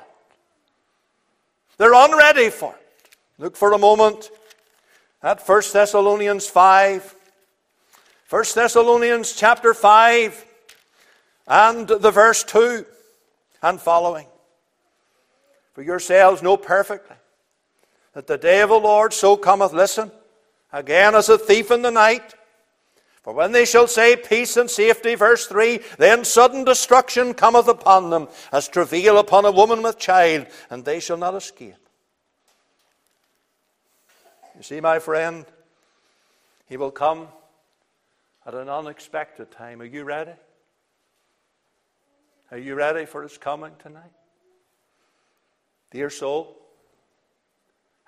They're 1.76 1.94
unready 1.94 2.50
for 2.50 2.75
it. 2.75 3.16
Look 3.38 3.56
for 3.56 3.73
a 3.73 3.78
moment 3.78 4.30
at 5.23 5.47
1 5.47 5.62
Thessalonians 5.73 6.47
5. 6.47 7.14
1 8.28 8.44
Thessalonians 8.54 9.35
chapter 9.35 9.75
5 9.75 10.47
and 11.47 11.88
the 11.88 12.11
verse 12.11 12.44
2 12.44 12.87
and 13.62 13.80
following. 13.80 14.26
For 15.75 15.82
yourselves 15.82 16.42
know 16.42 16.56
perfectly 16.56 17.16
that 18.14 18.26
the 18.26 18.38
day 18.38 18.61
of 18.61 18.71
the 18.71 18.76
Lord 18.76 19.12
so 19.12 19.37
cometh, 19.37 19.73
listen, 19.73 20.11
again 20.73 21.14
as 21.14 21.29
a 21.29 21.38
thief 21.38 21.71
in 21.71 21.83
the 21.83 21.90
night. 21.90 22.35
For 23.23 23.35
when 23.35 23.52
they 23.52 23.67
shall 23.67 23.87
say 23.87 24.17
peace 24.17 24.57
and 24.57 24.71
safety, 24.71 25.14
verse 25.14 25.47
3, 25.47 25.81
then 25.99 26.25
sudden 26.25 26.64
destruction 26.64 27.35
cometh 27.35 27.69
upon 27.69 28.11
them, 28.11 28.29
as 28.50 28.67
travail 28.67 29.19
upon 29.19 29.45
a 29.45 29.52
woman 29.52 29.83
with 29.83 29.99
child, 29.99 30.47
and 30.71 30.85
they 30.85 31.00
shall 31.00 31.19
not 31.19 31.35
escape. 31.35 31.75
You 34.57 34.62
see, 34.62 34.81
my 34.81 34.99
friend, 34.99 35.45
he 36.67 36.76
will 36.76 36.90
come 36.90 37.29
at 38.47 38.55
an 38.55 38.69
unexpected 38.69 39.50
time. 39.50 39.81
Are 39.81 39.87
you 39.87 40.05
ready? 40.05 40.33
Are 42.50 42.59
you 42.59 42.75
ready 42.75 43.07
for 43.07 43.23
his 43.23 43.38
coming 43.38 43.73
tonight? 43.79 44.12
Dear 45.90 46.11
soul, 46.11 46.60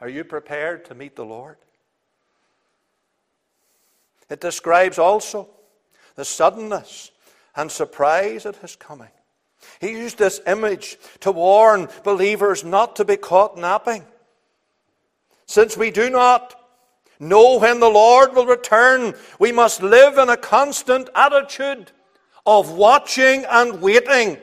are 0.03 0.09
you 0.09 0.25
prepared 0.25 0.85
to 0.87 0.97
meet 0.97 1.15
the 1.15 1.25
Lord? 1.25 1.59
It 4.29 4.41
describes 4.41 4.99
also 4.99 5.49
the 6.17 6.25
suddenness 6.25 7.13
and 7.55 7.71
surprise 7.71 8.45
at 8.45 8.57
his 8.57 8.75
coming. 8.75 9.13
He 9.81 9.93
used 9.93 10.19
this 10.19 10.41
image 10.45 10.99
to 11.21 11.31
warn 11.31 11.89
believers 12.03 12.65
not 12.65 12.97
to 12.97 13.05
be 13.05 13.17
caught 13.17 13.57
napping. 13.57 14.05
Since 15.47 15.77
we 15.77 15.93
do 15.93 16.11
not 16.11 16.61
know 17.21 17.61
when 17.61 17.79
the 17.79 17.89
Lord 17.89 18.35
will 18.35 18.47
return, 18.47 19.15
we 19.39 19.53
must 19.53 19.85
live 19.85 20.19
in 20.19 20.29
a 20.29 20.37
constant 20.37 21.11
attitude 21.15 21.93
of 22.45 22.73
watching 22.73 23.45
and 23.49 23.81
waiting. 23.81 24.39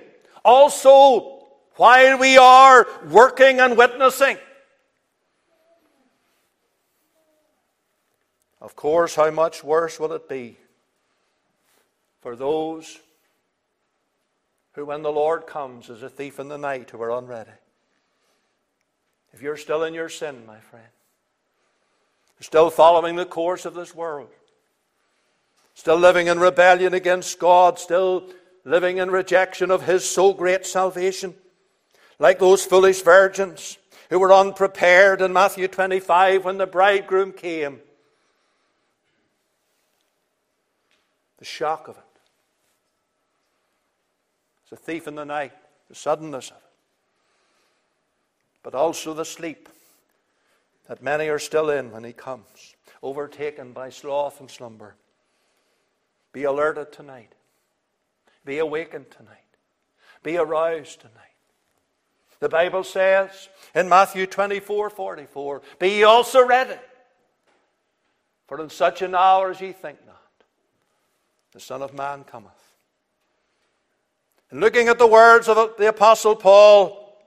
Also, 0.45 1.43
while 1.75 2.17
we 2.17 2.37
are 2.37 2.87
working 3.09 3.59
and 3.59 3.75
witnessing. 3.75 4.37
Of 8.61 8.75
course, 8.75 9.15
how 9.15 9.31
much 9.31 9.63
worse 9.63 9.99
will 9.99 10.13
it 10.13 10.27
be 10.27 10.57
for 12.21 12.35
those 12.35 12.99
who, 14.73 14.85
when 14.85 15.01
the 15.01 15.11
Lord 15.11 15.47
comes 15.47 15.89
as 15.89 16.03
a 16.03 16.09
thief 16.09 16.39
in 16.39 16.49
the 16.49 16.57
night, 16.57 16.89
who 16.89 17.01
are 17.01 17.17
unready? 17.17 17.51
If 19.31 19.41
you're 19.41 19.57
still 19.57 19.83
in 19.83 19.93
your 19.93 20.09
sin, 20.09 20.45
my 20.45 20.59
friend, 20.59 20.85
still 22.41 22.69
following 22.69 23.15
the 23.15 23.25
course 23.25 23.65
of 23.65 23.75
this 23.75 23.95
world, 23.95 24.29
still 25.73 25.97
living 25.97 26.27
in 26.27 26.39
rebellion 26.39 26.93
against 26.93 27.39
God, 27.39 27.79
still 27.79 28.27
living 28.65 28.97
in 28.97 29.09
rejection 29.09 29.71
of 29.71 29.83
His 29.83 30.09
so 30.09 30.33
great 30.33 30.65
salvation, 30.65 31.33
like 32.17 32.39
those 32.39 32.65
foolish 32.65 33.01
virgins 33.03 33.77
who 34.09 34.19
were 34.19 34.33
unprepared 34.33 35.21
in 35.21 35.31
Matthew 35.31 35.69
25 35.69 36.43
when 36.43 36.57
the 36.57 36.67
bridegroom 36.67 37.31
came 37.31 37.79
the 41.39 41.45
shock 41.45 41.87
of 41.87 41.97
it. 41.97 42.03
It's 44.63 44.73
a 44.73 44.75
thief 44.75 45.07
in 45.07 45.15
the 45.15 45.25
night, 45.25 45.53
the 45.87 45.95
suddenness 45.95 46.51
of 46.51 46.57
it, 46.57 46.63
but 48.61 48.75
also 48.75 49.13
the 49.13 49.25
sleep 49.25 49.69
that 50.87 51.01
many 51.01 51.29
are 51.29 51.39
still 51.39 51.69
in 51.69 51.91
when 51.91 52.03
he 52.03 52.13
comes, 52.13 52.75
overtaken 53.01 53.71
by 53.71 53.89
sloth 53.89 54.39
and 54.39 54.51
slumber. 54.51 54.95
Be 56.33 56.43
alerted 56.43 56.91
tonight. 56.91 57.31
Be 58.45 58.59
awakened 58.59 59.09
tonight. 59.09 59.37
Be 60.21 60.37
aroused 60.37 60.99
tonight. 60.99 61.15
The 62.39 62.49
Bible 62.49 62.83
says 62.83 63.49
in 63.73 63.89
Matthew 63.89 64.27
24 64.27 64.89
44, 64.89 65.61
Be 65.79 65.89
ye 65.89 66.03
also 66.03 66.45
ready, 66.45 66.77
for 68.47 68.61
in 68.61 68.69
such 68.69 69.01
an 69.01 69.15
hour 69.15 69.51
as 69.51 69.61
ye 69.61 69.71
think 69.71 69.99
not 70.05 70.18
the 71.53 71.59
Son 71.59 71.81
of 71.81 71.93
Man 71.93 72.23
cometh. 72.23 72.51
And 74.51 74.59
looking 74.59 74.87
at 74.87 74.97
the 74.97 75.07
words 75.07 75.47
of 75.47 75.75
the 75.77 75.89
Apostle 75.89 76.35
Paul 76.35 77.17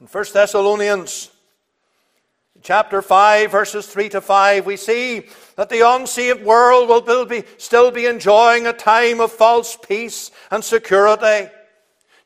in 0.00 0.06
1 0.06 0.24
Thessalonians 0.32 1.30
chapter 2.62 3.02
5, 3.02 3.50
verses 3.50 3.86
3 3.86 4.08
to 4.10 4.20
5, 4.20 4.66
we 4.66 4.76
see 4.76 5.26
that 5.56 5.68
the 5.68 5.80
unsaved 5.86 6.44
world 6.44 6.88
will 6.88 7.26
be, 7.26 7.44
still 7.58 7.90
be 7.90 8.06
enjoying 8.06 8.66
a 8.66 8.72
time 8.72 9.20
of 9.20 9.32
false 9.32 9.76
peace 9.76 10.30
and 10.50 10.62
security 10.62 11.50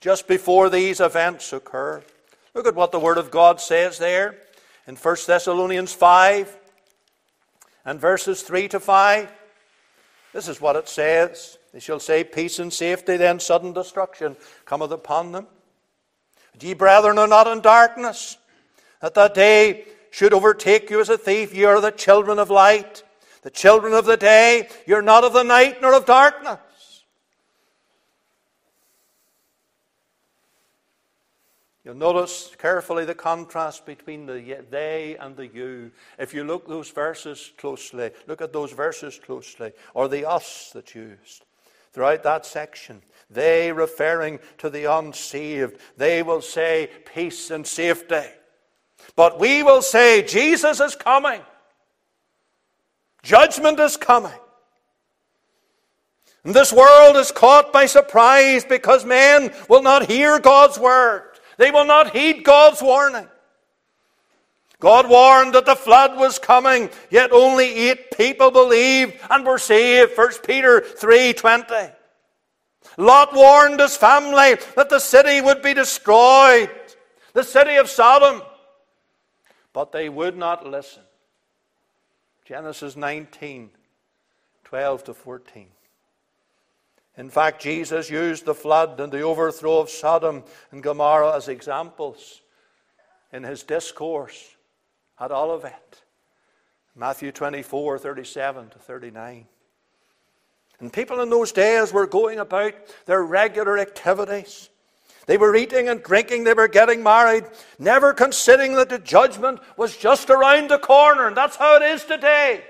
just 0.00 0.28
before 0.28 0.68
these 0.68 1.00
events 1.00 1.52
occur. 1.52 2.02
Look 2.54 2.66
at 2.66 2.74
what 2.74 2.92
the 2.92 3.00
Word 3.00 3.18
of 3.18 3.30
God 3.30 3.60
says 3.60 3.98
there 3.98 4.36
in 4.86 4.96
1 4.96 5.16
Thessalonians 5.26 5.92
5 5.92 6.56
and 7.84 8.00
verses 8.00 8.42
3 8.42 8.68
to 8.68 8.80
5. 8.80 9.28
This 10.36 10.48
is 10.48 10.60
what 10.60 10.76
it 10.76 10.86
says. 10.86 11.56
They 11.72 11.80
shall 11.80 11.98
say, 11.98 12.22
Peace 12.22 12.58
and 12.58 12.70
safety, 12.70 13.16
then 13.16 13.40
sudden 13.40 13.72
destruction 13.72 14.36
cometh 14.66 14.90
upon 14.90 15.32
them. 15.32 15.46
But 16.52 16.62
Ye 16.62 16.74
brethren 16.74 17.18
are 17.18 17.26
not 17.26 17.46
in 17.46 17.62
darkness, 17.62 18.36
that 19.00 19.32
day 19.32 19.86
should 20.10 20.34
overtake 20.34 20.90
you 20.90 21.00
as 21.00 21.08
a 21.08 21.16
thief. 21.16 21.54
Ye 21.54 21.64
are 21.64 21.80
the 21.80 21.90
children 21.90 22.38
of 22.38 22.50
light, 22.50 23.02
the 23.40 23.50
children 23.50 23.94
of 23.94 24.04
the 24.04 24.18
day. 24.18 24.68
You're 24.86 25.00
not 25.00 25.24
of 25.24 25.32
the 25.32 25.42
night 25.42 25.80
nor 25.80 25.94
of 25.94 26.04
darkness. 26.04 26.58
You'll 31.86 31.94
notice 31.94 32.50
carefully 32.58 33.04
the 33.04 33.14
contrast 33.14 33.86
between 33.86 34.26
the 34.26 34.58
they 34.68 35.16
and 35.20 35.36
the 35.36 35.46
you. 35.46 35.92
If 36.18 36.34
you 36.34 36.42
look 36.42 36.66
those 36.66 36.90
verses 36.90 37.52
closely, 37.58 38.10
look 38.26 38.40
at 38.42 38.52
those 38.52 38.72
verses 38.72 39.20
closely, 39.24 39.70
or 39.94 40.08
the 40.08 40.28
us 40.28 40.72
that's 40.74 40.96
used 40.96 41.44
throughout 41.92 42.24
that 42.24 42.44
section. 42.44 43.02
They 43.30 43.70
referring 43.70 44.40
to 44.58 44.68
the 44.68 44.92
unsaved. 44.92 45.78
They 45.96 46.24
will 46.24 46.42
say 46.42 46.90
peace 47.14 47.52
and 47.52 47.64
safety. 47.64 48.30
But 49.14 49.38
we 49.38 49.62
will 49.62 49.80
say 49.80 50.24
Jesus 50.24 50.80
is 50.80 50.96
coming. 50.96 51.40
Judgment 53.22 53.78
is 53.78 53.96
coming. 53.96 54.32
And 56.42 56.52
this 56.52 56.72
world 56.72 57.14
is 57.14 57.30
caught 57.30 57.72
by 57.72 57.86
surprise 57.86 58.64
because 58.64 59.04
men 59.04 59.52
will 59.68 59.82
not 59.82 60.10
hear 60.10 60.40
God's 60.40 60.80
word. 60.80 61.25
They 61.56 61.70
will 61.70 61.84
not 61.84 62.14
heed 62.14 62.44
God's 62.44 62.82
warning. 62.82 63.28
God 64.78 65.08
warned 65.08 65.54
that 65.54 65.64
the 65.64 65.74
flood 65.74 66.18
was 66.18 66.38
coming, 66.38 66.90
yet 67.10 67.32
only 67.32 67.72
eight 67.88 68.16
people 68.16 68.50
believed 68.50 69.14
and 69.30 69.46
were 69.46 69.58
saved. 69.58 70.14
1 70.14 70.42
Peter 70.44 70.80
3:20. 70.80 71.92
Lot 72.98 73.34
warned 73.34 73.80
his 73.80 73.96
family 73.96 74.56
that 74.74 74.88
the 74.88 75.00
city 75.00 75.40
would 75.40 75.62
be 75.62 75.74
destroyed, 75.74 76.70
the 77.32 77.44
city 77.44 77.76
of 77.76 77.90
Sodom. 77.90 78.42
But 79.72 79.92
they 79.92 80.08
would 80.08 80.36
not 80.36 80.66
listen. 80.66 81.02
Genesis 82.44 82.96
19, 82.96 83.70
12 84.64 85.04
to 85.04 85.14
14. 85.14 85.75
In 87.16 87.30
fact, 87.30 87.62
Jesus 87.62 88.10
used 88.10 88.44
the 88.44 88.54
flood 88.54 89.00
and 89.00 89.10
the 89.10 89.22
overthrow 89.22 89.78
of 89.78 89.88
Sodom 89.88 90.44
and 90.70 90.82
Gomorrah 90.82 91.36
as 91.36 91.48
examples 91.48 92.42
in 93.32 93.42
his 93.42 93.62
discourse 93.62 94.56
at 95.18 95.32
Olivet. 95.32 96.02
Matthew 96.94 97.32
24, 97.32 97.98
37 97.98 98.70
to 98.70 98.78
39. 98.78 99.46
And 100.78 100.92
people 100.92 101.20
in 101.20 101.30
those 101.30 101.52
days 101.52 101.92
were 101.92 102.06
going 102.06 102.38
about 102.38 102.74
their 103.06 103.22
regular 103.22 103.78
activities. 103.78 104.68
They 105.26 105.38
were 105.38 105.56
eating 105.56 105.88
and 105.88 106.02
drinking, 106.02 106.44
they 106.44 106.54
were 106.54 106.68
getting 106.68 107.02
married, 107.02 107.44
never 107.78 108.12
considering 108.12 108.74
that 108.74 108.90
the 108.90 108.98
judgment 108.98 109.60
was 109.76 109.96
just 109.96 110.30
around 110.30 110.70
the 110.70 110.78
corner. 110.78 111.26
And 111.26 111.36
that's 111.36 111.56
how 111.56 111.76
it 111.76 111.82
is 111.82 112.04
today. 112.04 112.62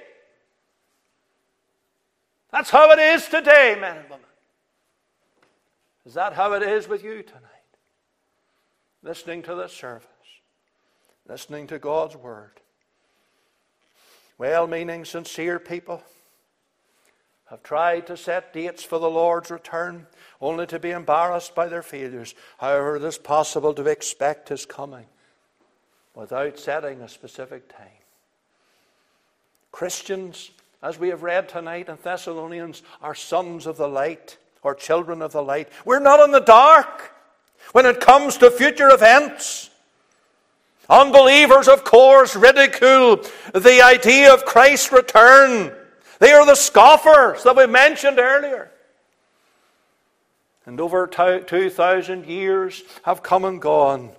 That's 2.50 2.70
how 2.70 2.90
it 2.92 2.98
is 2.98 3.26
today, 3.28 3.76
men 3.78 3.98
and 3.98 4.08
women. 4.08 4.26
Is 6.06 6.14
that 6.14 6.34
how 6.34 6.52
it 6.52 6.62
is 6.62 6.86
with 6.86 7.02
you 7.02 7.22
tonight? 7.24 7.42
Listening 9.02 9.42
to 9.42 9.56
this 9.56 9.72
service, 9.72 10.06
listening 11.28 11.66
to 11.66 11.80
God's 11.80 12.16
Word. 12.16 12.52
Well 14.38 14.68
meaning, 14.68 15.04
sincere 15.04 15.58
people 15.58 16.02
have 17.46 17.62
tried 17.62 18.06
to 18.06 18.16
set 18.16 18.52
dates 18.52 18.84
for 18.84 18.98
the 18.98 19.10
Lord's 19.10 19.50
return 19.50 20.06
only 20.40 20.66
to 20.68 20.78
be 20.78 20.90
embarrassed 20.90 21.54
by 21.54 21.66
their 21.66 21.82
failures. 21.82 22.34
However, 22.58 22.96
it 22.96 23.04
is 23.04 23.18
possible 23.18 23.74
to 23.74 23.86
expect 23.86 24.48
His 24.48 24.64
coming 24.64 25.06
without 26.14 26.58
setting 26.58 27.00
a 27.00 27.08
specific 27.08 27.68
time. 27.68 27.86
Christians, 29.72 30.50
as 30.82 30.98
we 30.98 31.08
have 31.08 31.22
read 31.22 31.48
tonight 31.48 31.88
in 31.88 31.98
Thessalonians, 32.00 32.82
are 33.02 33.14
sons 33.14 33.66
of 33.66 33.76
the 33.76 33.88
light 33.88 34.38
or 34.66 34.74
children 34.74 35.22
of 35.22 35.30
the 35.30 35.42
light. 35.42 35.68
We're 35.84 36.00
not 36.00 36.18
in 36.18 36.32
the 36.32 36.40
dark 36.40 37.12
when 37.70 37.86
it 37.86 38.00
comes 38.00 38.36
to 38.38 38.50
future 38.50 38.88
events. 38.88 39.70
Unbelievers, 40.90 41.68
of 41.68 41.84
course, 41.84 42.34
ridicule 42.34 43.20
the 43.54 43.80
idea 43.80 44.34
of 44.34 44.44
Christ's 44.44 44.90
return. 44.90 45.72
They 46.18 46.32
are 46.32 46.44
the 46.44 46.56
scoffers 46.56 47.44
that 47.44 47.56
we 47.56 47.68
mentioned 47.68 48.18
earlier. 48.18 48.72
And 50.64 50.80
over 50.80 51.06
2,000 51.06 52.26
years 52.26 52.82
have 53.04 53.22
come 53.22 53.44
and 53.44 53.62
gone 53.62 54.10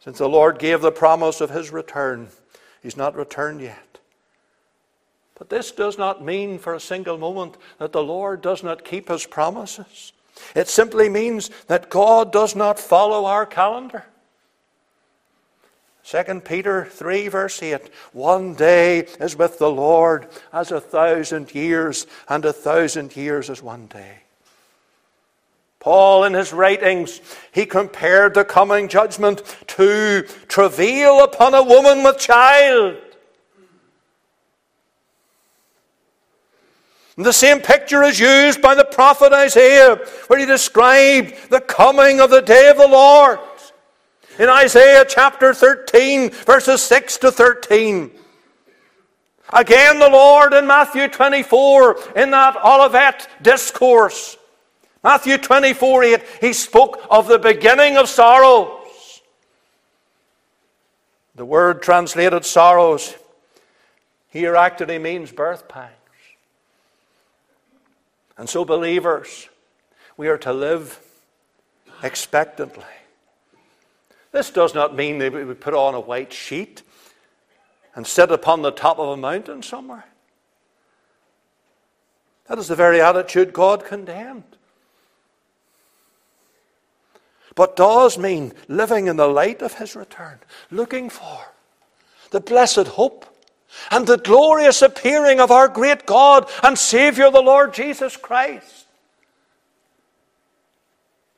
since 0.00 0.18
the 0.18 0.28
Lord 0.28 0.58
gave 0.58 0.82
the 0.82 0.92
promise 0.92 1.40
of 1.40 1.48
his 1.48 1.70
return. 1.70 2.28
He's 2.82 2.98
not 2.98 3.16
returned 3.16 3.62
yet. 3.62 3.93
But 5.36 5.50
this 5.50 5.72
does 5.72 5.98
not 5.98 6.24
mean 6.24 6.58
for 6.58 6.74
a 6.74 6.80
single 6.80 7.18
moment 7.18 7.56
that 7.78 7.92
the 7.92 8.02
Lord 8.02 8.40
does 8.40 8.62
not 8.62 8.84
keep 8.84 9.08
his 9.08 9.26
promises. 9.26 10.12
It 10.54 10.68
simply 10.68 11.08
means 11.08 11.50
that 11.66 11.90
God 11.90 12.32
does 12.32 12.54
not 12.54 12.78
follow 12.78 13.24
our 13.24 13.46
calendar. 13.46 14.04
2 16.04 16.40
Peter 16.40 16.84
3, 16.84 17.28
verse 17.28 17.62
8 17.62 17.80
One 18.12 18.54
day 18.54 19.06
is 19.20 19.36
with 19.36 19.58
the 19.58 19.70
Lord 19.70 20.28
as 20.52 20.70
a 20.70 20.80
thousand 20.80 21.54
years, 21.54 22.06
and 22.28 22.44
a 22.44 22.52
thousand 22.52 23.16
years 23.16 23.48
as 23.48 23.62
one 23.62 23.86
day. 23.86 24.18
Paul, 25.80 26.24
in 26.24 26.34
his 26.34 26.52
writings, 26.52 27.20
he 27.52 27.66
compared 27.66 28.34
the 28.34 28.44
coming 28.44 28.88
judgment 28.88 29.42
to 29.68 30.22
travail 30.48 31.22
upon 31.22 31.54
a 31.54 31.62
woman 31.62 32.02
with 32.02 32.18
child. 32.18 32.96
The 37.16 37.32
same 37.32 37.60
picture 37.60 38.02
is 38.02 38.18
used 38.18 38.60
by 38.60 38.74
the 38.74 38.84
prophet 38.84 39.32
Isaiah, 39.32 39.96
where 40.26 40.38
he 40.38 40.46
described 40.46 41.34
the 41.48 41.60
coming 41.60 42.20
of 42.20 42.30
the 42.30 42.42
day 42.42 42.68
of 42.68 42.76
the 42.76 42.88
Lord. 42.88 43.38
In 44.38 44.48
Isaiah 44.48 45.04
chapter 45.08 45.54
13, 45.54 46.30
verses 46.30 46.82
6 46.82 47.18
to 47.18 47.30
13. 47.30 48.10
Again, 49.52 50.00
the 50.00 50.08
Lord 50.08 50.54
in 50.54 50.66
Matthew 50.66 51.06
24, 51.06 52.16
in 52.16 52.32
that 52.32 52.56
Olivet 52.64 53.28
discourse, 53.42 54.36
Matthew 55.04 55.38
24, 55.38 56.02
8, 56.02 56.22
he 56.40 56.52
spoke 56.52 57.00
of 57.08 57.28
the 57.28 57.38
beginning 57.38 57.96
of 57.96 58.08
sorrows. 58.08 59.20
The 61.36 61.44
word 61.44 61.82
translated 61.82 62.44
sorrows 62.44 63.14
here 64.30 64.56
actually 64.56 64.98
means 64.98 65.30
birth 65.30 65.68
pangs. 65.68 65.92
And 68.36 68.48
so, 68.48 68.64
believers, 68.64 69.48
we 70.16 70.28
are 70.28 70.38
to 70.38 70.52
live 70.52 70.98
expectantly. 72.02 72.84
This 74.32 74.50
does 74.50 74.74
not 74.74 74.96
mean 74.96 75.18
that 75.18 75.32
we 75.32 75.54
put 75.54 75.74
on 75.74 75.94
a 75.94 76.00
white 76.00 76.32
sheet 76.32 76.82
and 77.94 78.06
sit 78.06 78.30
upon 78.30 78.62
the 78.62 78.72
top 78.72 78.98
of 78.98 79.08
a 79.08 79.16
mountain 79.16 79.62
somewhere. 79.62 80.04
That 82.46 82.58
is 82.58 82.68
the 82.68 82.74
very 82.74 83.00
attitude 83.00 83.52
God 83.52 83.84
condemned. 83.84 84.42
But 87.54 87.76
does 87.76 88.18
mean 88.18 88.52
living 88.66 89.06
in 89.06 89.16
the 89.16 89.28
light 89.28 89.62
of 89.62 89.74
His 89.74 89.94
return, 89.94 90.40
looking 90.70 91.08
for 91.08 91.52
the 92.30 92.40
blessed 92.40 92.88
hope 92.88 93.26
and 93.90 94.06
the 94.06 94.18
glorious 94.18 94.82
appearing 94.82 95.40
of 95.40 95.50
our 95.50 95.68
great 95.68 96.06
God 96.06 96.48
and 96.62 96.78
Savior, 96.78 97.30
the 97.30 97.40
Lord 97.40 97.74
Jesus 97.74 98.16
Christ. 98.16 98.86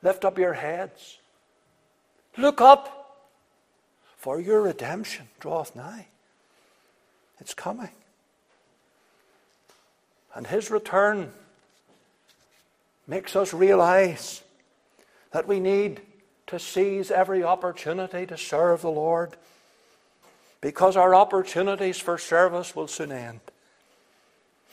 Lift 0.03 0.25
up 0.25 0.37
your 0.37 0.53
heads. 0.53 1.17
Look 2.37 2.61
up, 2.61 3.25
for 4.17 4.39
your 4.39 4.61
redemption 4.61 5.27
draweth 5.39 5.75
nigh. 5.75 6.07
It's 7.39 7.53
coming. 7.53 7.89
And 10.35 10.47
his 10.47 10.69
return 10.69 11.31
makes 13.07 13.35
us 13.35 13.53
realize 13.53 14.43
that 15.31 15.47
we 15.47 15.59
need 15.59 16.01
to 16.47 16.59
seize 16.59 17.09
every 17.09 17.43
opportunity 17.43 18.25
to 18.25 18.37
serve 18.37 18.81
the 18.81 18.91
Lord 18.91 19.35
because 20.61 20.95
our 20.97 21.13
opportunities 21.13 21.99
for 21.99 22.17
service 22.17 22.75
will 22.75 22.87
soon 22.87 23.11
end. 23.11 23.39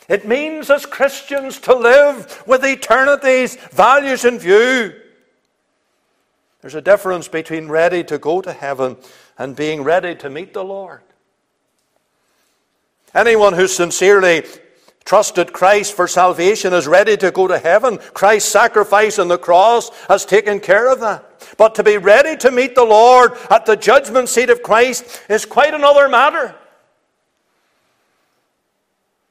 It 0.08 0.26
means 0.26 0.70
as 0.70 0.86
Christians 0.86 1.58
to 1.60 1.74
live 1.74 2.42
with 2.46 2.64
eternity's 2.64 3.56
values 3.56 4.24
in 4.24 4.38
view. 4.38 4.94
There's 6.60 6.74
a 6.74 6.82
difference 6.82 7.28
between 7.28 7.68
ready 7.68 8.04
to 8.04 8.18
go 8.18 8.40
to 8.40 8.52
heaven 8.52 8.96
and 9.38 9.56
being 9.56 9.82
ready 9.82 10.14
to 10.16 10.30
meet 10.30 10.54
the 10.54 10.64
Lord. 10.64 11.00
Anyone 13.14 13.52
who 13.52 13.68
sincerely 13.68 14.44
trusted 15.04 15.52
Christ 15.52 15.92
for 15.92 16.08
salvation 16.08 16.72
is 16.72 16.86
ready 16.86 17.16
to 17.18 17.30
go 17.30 17.46
to 17.46 17.58
heaven. 17.58 17.98
Christ's 18.14 18.50
sacrifice 18.50 19.18
on 19.18 19.28
the 19.28 19.38
cross 19.38 19.90
has 20.08 20.24
taken 20.24 20.60
care 20.60 20.90
of 20.90 21.00
that. 21.00 21.30
But 21.58 21.74
to 21.76 21.82
be 21.82 21.98
ready 21.98 22.36
to 22.38 22.50
meet 22.50 22.74
the 22.74 22.84
Lord 22.84 23.32
at 23.50 23.66
the 23.66 23.76
judgment 23.76 24.28
seat 24.28 24.50
of 24.50 24.62
Christ 24.62 25.22
is 25.28 25.44
quite 25.44 25.74
another 25.74 26.08
matter. 26.08 26.54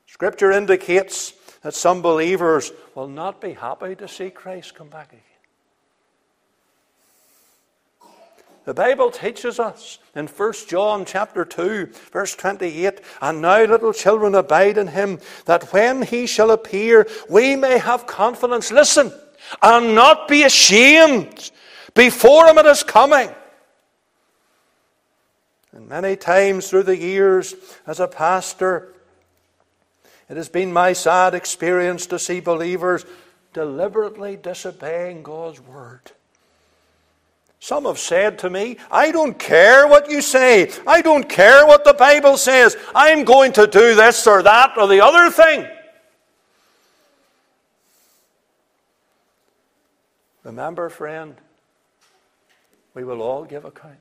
Scripture 0.05 0.51
indicates 0.51 1.33
that 1.63 1.73
some 1.73 2.01
believers 2.01 2.71
will 2.93 3.07
not 3.07 3.41
be 3.41 3.53
happy 3.53 3.95
to 3.95 4.07
see 4.07 4.29
Christ 4.29 4.75
come 4.75 4.89
back 4.89 5.11
again. 5.11 5.32
The 8.65 8.73
Bible 8.73 9.11
teaches 9.11 9.59
us 9.59 9.99
in 10.15 10.27
1 10.27 10.53
John 10.67 11.03
chapter 11.03 11.43
2, 11.43 11.87
verse 12.13 12.33
28, 12.35 13.01
and 13.21 13.41
now 13.41 13.63
little 13.65 13.91
children 13.91 14.35
abide 14.35 14.77
in 14.77 14.87
him, 14.87 15.19
that 15.45 15.73
when 15.73 16.01
he 16.01 16.25
shall 16.27 16.51
appear, 16.51 17.05
we 17.29 17.57
may 17.57 17.77
have 17.77 18.07
confidence, 18.07 18.71
listen, 18.71 19.11
and 19.61 19.95
not 19.95 20.29
be 20.29 20.43
ashamed 20.43 21.51
before 21.93 22.47
him 22.47 22.57
at 22.57 22.65
his 22.65 22.83
coming. 22.83 23.29
And 25.73 25.89
many 25.89 26.15
times 26.15 26.69
through 26.69 26.83
the 26.83 26.97
years 26.97 27.55
as 27.85 27.99
a 27.99 28.07
pastor, 28.07 28.93
It 30.29 30.37
has 30.37 30.49
been 30.49 30.71
my 30.73 30.93
sad 30.93 31.35
experience 31.35 32.07
to 32.07 32.17
see 32.17 32.39
believers 32.39 33.05
deliberately 33.53 34.35
disobeying 34.35 35.21
God's 35.21 35.59
word. 35.59 36.11
Some 37.63 37.85
have 37.85 37.97
said 37.97 38.39
to 38.39 38.49
me, 38.49 38.75
I 38.91 39.09
don't 39.09 39.39
care 39.39 39.87
what 39.87 40.11
you 40.11 40.21
say. 40.21 40.69
I 40.85 41.01
don't 41.01 41.29
care 41.29 41.65
what 41.65 41.85
the 41.85 41.93
Bible 41.93 42.35
says. 42.35 42.75
I'm 42.93 43.23
going 43.23 43.53
to 43.53 43.67
do 43.67 43.95
this 43.95 44.27
or 44.27 44.43
that 44.43 44.77
or 44.77 44.85
the 44.85 44.99
other 44.99 45.31
thing. 45.31 45.65
Remember, 50.43 50.89
friend, 50.89 51.35
we 52.95 53.05
will 53.05 53.21
all 53.21 53.45
give 53.45 53.63
account. 53.63 53.95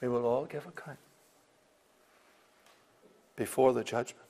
We 0.00 0.06
will 0.06 0.24
all 0.24 0.44
give 0.44 0.64
account 0.64 1.00
before 3.34 3.72
the 3.72 3.82
judgment. 3.82 4.28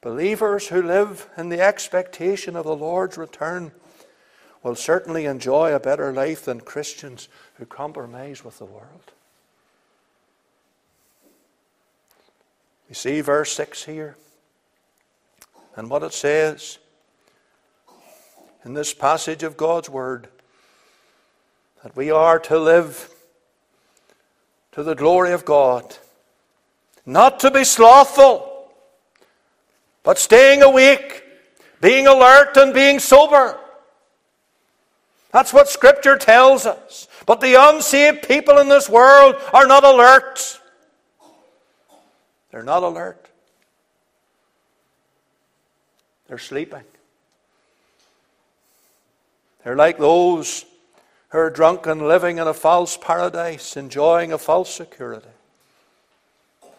Believers 0.00 0.68
who 0.68 0.80
live 0.80 1.28
in 1.36 1.48
the 1.48 1.60
expectation 1.60 2.54
of 2.54 2.66
the 2.66 2.76
Lord's 2.76 3.18
return 3.18 3.72
will 4.62 4.74
certainly 4.74 5.24
enjoy 5.24 5.74
a 5.74 5.80
better 5.80 6.12
life 6.12 6.44
than 6.44 6.60
Christians 6.60 7.28
who 7.54 7.66
compromise 7.66 8.44
with 8.44 8.58
the 8.58 8.64
world. 8.64 9.12
You 12.88 12.94
see 12.94 13.20
verse 13.20 13.52
6 13.52 13.84
here 13.84 14.16
and 15.76 15.88
what 15.88 16.02
it 16.02 16.12
says 16.12 16.78
in 18.64 18.74
this 18.74 18.92
passage 18.92 19.42
of 19.42 19.56
God's 19.56 19.88
Word 19.88 20.28
that 21.82 21.96
we 21.96 22.10
are 22.10 22.38
to 22.40 22.58
live 22.58 23.14
to 24.72 24.82
the 24.82 24.94
glory 24.94 25.32
of 25.32 25.44
God, 25.44 25.96
not 27.06 27.40
to 27.40 27.50
be 27.50 27.64
slothful, 27.64 28.70
but 30.02 30.18
staying 30.18 30.62
awake, 30.62 31.22
being 31.80 32.06
alert, 32.06 32.56
and 32.56 32.74
being 32.74 32.98
sober. 32.98 33.58
That's 35.32 35.52
what 35.52 35.68
Scripture 35.68 36.16
tells 36.16 36.66
us. 36.66 37.08
But 37.26 37.40
the 37.40 37.54
unsaved 37.54 38.26
people 38.26 38.58
in 38.58 38.68
this 38.68 38.88
world 38.88 39.36
are 39.52 39.66
not 39.66 39.84
alert. 39.84 40.60
They're 42.50 42.62
not 42.62 42.82
alert. 42.82 43.26
They're 46.26 46.38
sleeping. 46.38 46.82
They're 49.64 49.76
like 49.76 49.98
those 49.98 50.64
who 51.28 51.38
are 51.38 51.50
drunk 51.50 51.86
and 51.86 52.08
living 52.08 52.38
in 52.38 52.48
a 52.48 52.54
false 52.54 52.96
paradise, 52.96 53.76
enjoying 53.76 54.32
a 54.32 54.38
false 54.38 54.74
security. 54.74 55.28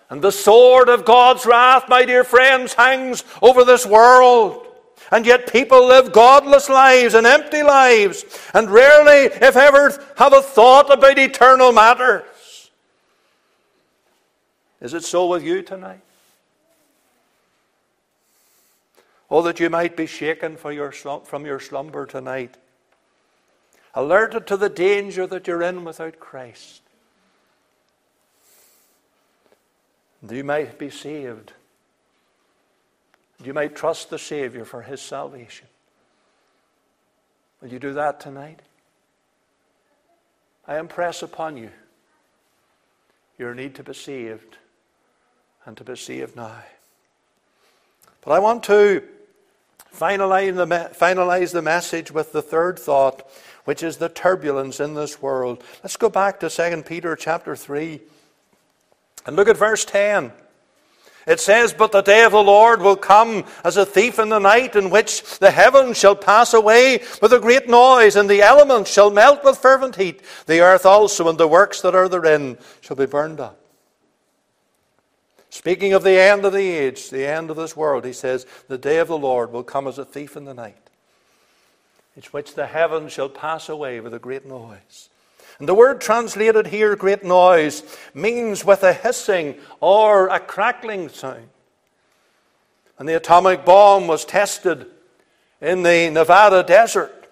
And 0.09 0.21
the 0.21 0.31
sword 0.31 0.89
of 0.89 1.05
God's 1.05 1.45
wrath, 1.45 1.85
my 1.87 2.03
dear 2.03 2.25
friends, 2.25 2.73
hangs 2.73 3.23
over 3.41 3.63
this 3.63 3.85
world. 3.85 4.67
And 5.11 5.25
yet 5.25 5.51
people 5.51 5.87
live 5.87 6.13
godless 6.13 6.69
lives 6.69 7.13
and 7.13 7.27
empty 7.27 7.63
lives 7.63 8.23
and 8.53 8.69
rarely, 8.69 9.25
if 9.25 9.57
ever, 9.57 10.01
have 10.17 10.33
a 10.33 10.41
thought 10.41 10.91
about 10.91 11.19
eternal 11.19 11.73
matters. 11.73 12.71
Is 14.79 14.93
it 14.93 15.03
so 15.03 15.27
with 15.27 15.43
you 15.43 15.61
tonight? 15.61 16.01
Oh, 19.29 19.41
that 19.41 19.59
you 19.59 19.69
might 19.69 19.95
be 19.95 20.07
shaken 20.07 20.57
your, 20.65 20.91
from 20.91 21.45
your 21.45 21.59
slumber 21.59 22.05
tonight 22.05 22.55
alerted 23.93 24.47
to 24.47 24.57
the 24.57 24.69
danger 24.69 25.27
that 25.27 25.47
you're 25.47 25.61
in 25.61 25.83
without 25.83 26.19
Christ. 26.19 26.81
You 30.29 30.43
might 30.43 30.77
be 30.77 30.89
saved. 30.89 31.53
You 33.43 33.53
might 33.53 33.75
trust 33.75 34.09
the 34.09 34.19
Savior 34.19 34.65
for 34.65 34.81
his 34.81 35.01
salvation. 35.01 35.67
Will 37.61 37.69
you 37.69 37.79
do 37.79 37.93
that 37.93 38.19
tonight? 38.19 38.61
I 40.67 40.79
impress 40.79 41.23
upon 41.23 41.57
you 41.57 41.69
your 43.37 43.55
need 43.55 43.75
to 43.75 43.83
be 43.83 43.93
saved 43.93 44.57
and 45.65 45.75
to 45.77 45.83
be 45.83 45.95
saved 45.95 46.35
now. 46.35 46.63
But 48.21 48.31
I 48.31 48.39
want 48.39 48.63
to 48.65 49.03
finalize 49.95 50.55
the, 50.55 50.65
finalize 50.95 51.51
the 51.51 51.61
message 51.61 52.11
with 52.11 52.31
the 52.31 52.41
third 52.41 52.77
thought 52.77 53.27
which 53.65 53.83
is 53.83 53.97
the 53.97 54.09
turbulence 54.09 54.79
in 54.79 54.93
this 54.95 55.21
world. 55.21 55.63
Let's 55.83 55.97
go 55.97 56.09
back 56.09 56.39
to 56.39 56.49
2 56.49 56.83
Peter 56.83 57.15
chapter 57.15 57.55
3 57.55 57.99
and 59.25 59.35
look 59.35 59.47
at 59.47 59.57
verse 59.57 59.85
10. 59.85 60.31
It 61.27 61.39
says, 61.39 61.73
But 61.73 61.91
the 61.91 62.01
day 62.01 62.23
of 62.23 62.31
the 62.31 62.43
Lord 62.43 62.81
will 62.81 62.95
come 62.95 63.45
as 63.63 63.77
a 63.77 63.85
thief 63.85 64.19
in 64.19 64.29
the 64.29 64.39
night, 64.39 64.75
in 64.75 64.89
which 64.89 65.39
the 65.39 65.51
heavens 65.51 65.97
shall 65.97 66.15
pass 66.15 66.53
away 66.53 67.01
with 67.21 67.33
a 67.33 67.39
great 67.39 67.69
noise, 67.69 68.15
and 68.15 68.29
the 68.29 68.41
elements 68.41 68.91
shall 68.91 69.11
melt 69.11 69.43
with 69.43 69.57
fervent 69.57 69.95
heat. 69.95 70.21
The 70.47 70.61
earth 70.61 70.85
also 70.85 71.29
and 71.29 71.37
the 71.37 71.47
works 71.47 71.81
that 71.81 71.95
are 71.95 72.09
therein 72.09 72.57
shall 72.81 72.95
be 72.95 73.05
burned 73.05 73.39
up. 73.39 73.57
Speaking 75.49 75.93
of 75.93 76.03
the 76.03 76.17
end 76.17 76.45
of 76.45 76.53
the 76.53 76.69
age, 76.69 77.09
the 77.09 77.27
end 77.27 77.49
of 77.49 77.57
this 77.57 77.75
world, 77.75 78.05
he 78.05 78.13
says, 78.13 78.45
The 78.67 78.77
day 78.77 78.99
of 78.99 79.09
the 79.09 79.17
Lord 79.17 79.51
will 79.51 79.63
come 79.63 79.87
as 79.87 79.97
a 79.97 80.05
thief 80.05 80.37
in 80.37 80.45
the 80.45 80.53
night 80.53 80.81
in 82.15 82.23
which 82.31 82.55
the 82.55 82.67
heavens 82.67 83.11
shall 83.11 83.29
pass 83.29 83.69
away 83.69 83.99
with 83.99 84.13
a 84.13 84.19
great 84.19 84.45
noise. 84.45 85.09
And 85.61 85.69
the 85.69 85.75
word 85.75 86.01
translated 86.01 86.65
here, 86.65 86.95
great 86.95 87.23
noise, 87.23 87.83
means 88.15 88.65
with 88.65 88.81
a 88.81 88.93
hissing 88.93 89.59
or 89.79 90.27
a 90.29 90.39
crackling 90.39 91.07
sound. 91.07 91.49
And 92.97 93.07
the 93.07 93.15
atomic 93.15 93.63
bomb 93.63 94.07
was 94.07 94.25
tested 94.25 94.87
in 95.61 95.83
the 95.83 96.09
Nevada 96.09 96.63
desert. 96.63 97.27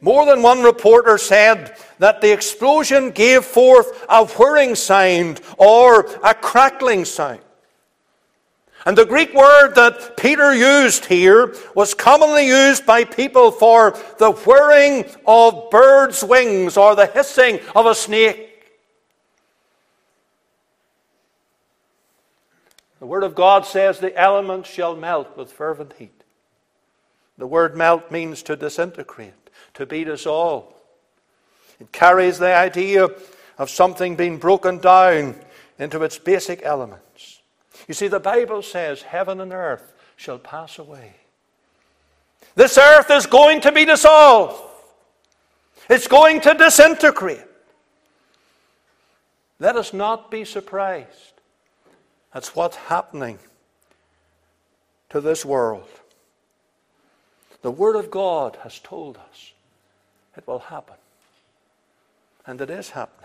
More 0.00 0.26
than 0.26 0.42
one 0.42 0.64
reporter 0.64 1.16
said 1.16 1.76
that 2.00 2.20
the 2.20 2.32
explosion 2.32 3.12
gave 3.12 3.44
forth 3.44 4.04
a 4.08 4.26
whirring 4.26 4.74
sound 4.74 5.40
or 5.56 6.10
a 6.24 6.34
crackling 6.34 7.04
sound. 7.04 7.38
And 8.90 8.98
the 8.98 9.06
Greek 9.06 9.32
word 9.34 9.76
that 9.76 10.16
Peter 10.16 10.52
used 10.52 11.04
here 11.04 11.54
was 11.76 11.94
commonly 11.94 12.48
used 12.48 12.84
by 12.84 13.04
people 13.04 13.52
for 13.52 13.96
the 14.18 14.32
whirring 14.32 15.04
of 15.24 15.70
birds' 15.70 16.24
wings 16.24 16.76
or 16.76 16.96
the 16.96 17.06
hissing 17.06 17.60
of 17.76 17.86
a 17.86 17.94
snake. 17.94 18.72
The 22.98 23.06
Word 23.06 23.22
of 23.22 23.36
God 23.36 23.64
says 23.64 24.00
the 24.00 24.20
elements 24.20 24.68
shall 24.68 24.96
melt 24.96 25.36
with 25.36 25.52
fervent 25.52 25.92
heat. 25.96 26.24
The 27.38 27.46
word 27.46 27.76
melt 27.76 28.10
means 28.10 28.42
to 28.42 28.56
disintegrate, 28.56 29.50
to 29.74 29.86
be 29.86 30.02
dissolved. 30.02 30.74
It 31.78 31.92
carries 31.92 32.40
the 32.40 32.56
idea 32.56 33.06
of 33.56 33.70
something 33.70 34.16
being 34.16 34.38
broken 34.38 34.78
down 34.78 35.36
into 35.78 36.02
its 36.02 36.18
basic 36.18 36.64
elements. 36.64 37.39
You 37.86 37.94
see, 37.94 38.08
the 38.08 38.20
Bible 38.20 38.62
says 38.62 39.02
heaven 39.02 39.40
and 39.40 39.52
earth 39.52 39.92
shall 40.16 40.38
pass 40.38 40.78
away. 40.78 41.14
This 42.54 42.76
earth 42.78 43.10
is 43.10 43.26
going 43.26 43.60
to 43.62 43.72
be 43.72 43.84
dissolved, 43.84 44.62
it's 45.88 46.08
going 46.08 46.40
to 46.42 46.54
disintegrate. 46.54 47.44
Let 49.58 49.76
us 49.76 49.92
not 49.92 50.30
be 50.30 50.46
surprised. 50.46 51.34
That's 52.32 52.56
what's 52.56 52.76
happening 52.76 53.38
to 55.10 55.20
this 55.20 55.44
world. 55.44 55.88
The 57.62 57.70
Word 57.70 57.96
of 57.96 58.10
God 58.10 58.56
has 58.62 58.78
told 58.78 59.18
us 59.18 59.52
it 60.36 60.46
will 60.46 60.60
happen. 60.60 60.96
And 62.46 62.60
it 62.60 62.70
is 62.70 62.90
happening. 62.90 63.19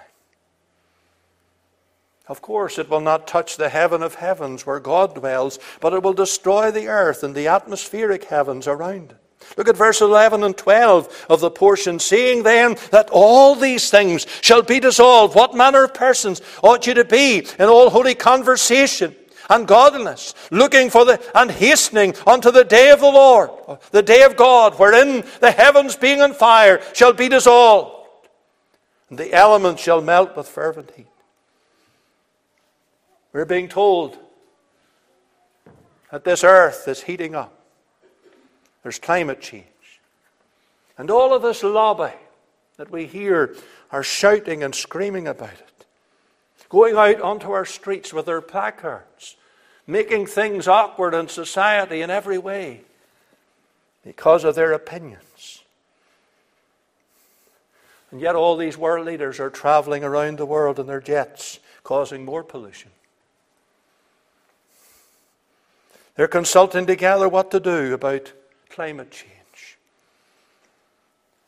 Of 2.28 2.42
course, 2.42 2.80
it 2.80 2.90
will 2.90 3.02
not 3.02 3.28
touch 3.28 3.56
the 3.56 3.70
heaven 3.70 4.02
of 4.02 4.16
heavens 4.16 4.66
where 4.66 4.80
God 4.80 5.16
dwells, 5.16 5.60
but 5.80 5.94
it 5.94 6.02
will 6.02 6.14
destroy 6.14 6.72
the 6.72 6.88
earth 6.88 7.24
and 7.24 7.36
the 7.36 7.48
atmospheric 7.48 8.26
heavens 8.26 8.68
around 8.68 9.12
it. 9.12 9.18
Look 9.58 9.68
at 9.68 9.78
verse 9.78 10.02
11 10.02 10.44
and 10.44 10.58
12 10.58 11.28
of 11.30 11.40
the 11.40 11.52
portion. 11.52 12.00
Seeing 12.00 12.42
then 12.42 12.78
that 12.90 13.10
all 13.12 13.54
these 13.54 13.92
things 13.92 14.26
shall 14.42 14.64
be 14.64 14.80
dissolved, 14.80 15.36
what 15.36 15.56
manner 15.56 15.84
of 15.84 15.94
persons 15.94 16.42
ought 16.64 16.88
you 16.88 16.96
to 16.96 17.06
be 17.06 17.46
in 17.60 17.66
all 17.66 17.92
holy 17.92 18.16
conversation 18.16 19.16
and 19.48 19.68
godliness, 19.68 20.34
looking 20.50 20.90
for 20.90 21.06
the 21.06 21.22
and 21.38 21.52
hastening 21.52 22.16
unto 22.26 22.50
the 22.50 22.64
day 22.64 22.90
of 22.90 23.02
the 23.02 23.06
Lord, 23.06 23.52
the 23.92 24.02
day 24.02 24.24
of 24.24 24.36
God, 24.36 24.80
wherein 24.80 25.24
the 25.40 25.52
heavens 25.52 25.96
being 25.96 26.22
on 26.22 26.34
fire 26.34 26.82
shall 26.94 27.14
be 27.14 27.30
dissolved, 27.30 28.08
and 29.12 29.20
the 29.20 29.32
elements 29.32 29.84
shall 29.84 30.02
melt 30.02 30.36
with 30.36 30.48
fervent 30.48 30.92
heat. 30.96 31.06
We're 33.36 33.44
being 33.44 33.68
told 33.68 34.18
that 36.10 36.24
this 36.24 36.42
earth 36.42 36.88
is 36.88 37.02
heating 37.02 37.36
up. 37.36 37.66
There's 38.82 38.98
climate 38.98 39.42
change. 39.42 39.66
And 40.98 41.12
all 41.12 41.34
of 41.34 41.42
this 41.42 41.62
lobby 41.62 42.14
that 42.78 42.90
we 42.90 43.06
hear 43.06 43.54
are 43.92 44.04
shouting 44.04 44.64
and 44.64 44.74
screaming 44.74 45.28
about 45.28 45.52
it. 45.52 45.86
going 46.70 46.96
out 46.96 47.20
onto 47.20 47.52
our 47.52 47.66
streets 47.66 48.14
with 48.14 48.26
their 48.26 48.40
placards, 48.40 49.36
making 49.86 50.28
things 50.28 50.66
awkward 50.66 51.14
in 51.14 51.28
society 51.28 52.02
in 52.02 52.10
every 52.10 52.38
way 52.38 52.84
because 54.06 54.46
of 54.46 54.56
their 54.56 54.72
opinions. 54.72 55.62
And 58.12 58.22
yet, 58.22 58.36
all 58.36 58.56
these 58.56 58.78
world 58.78 59.06
leaders 59.06 59.42
are 59.42 59.50
traveling 59.50 60.06
around 60.06 60.38
the 60.38 60.46
world 60.46 60.80
in 60.80 60.88
their 60.88 61.02
jets, 61.02 61.60
causing 61.84 62.24
more 62.24 62.42
pollution. 62.42 62.92
They're 66.16 66.28
consulting 66.28 66.86
together 66.86 67.28
what 67.28 67.52
to 67.52 67.60
do 67.60 67.94
about 67.94 68.32
climate 68.70 69.12
change. 69.12 69.78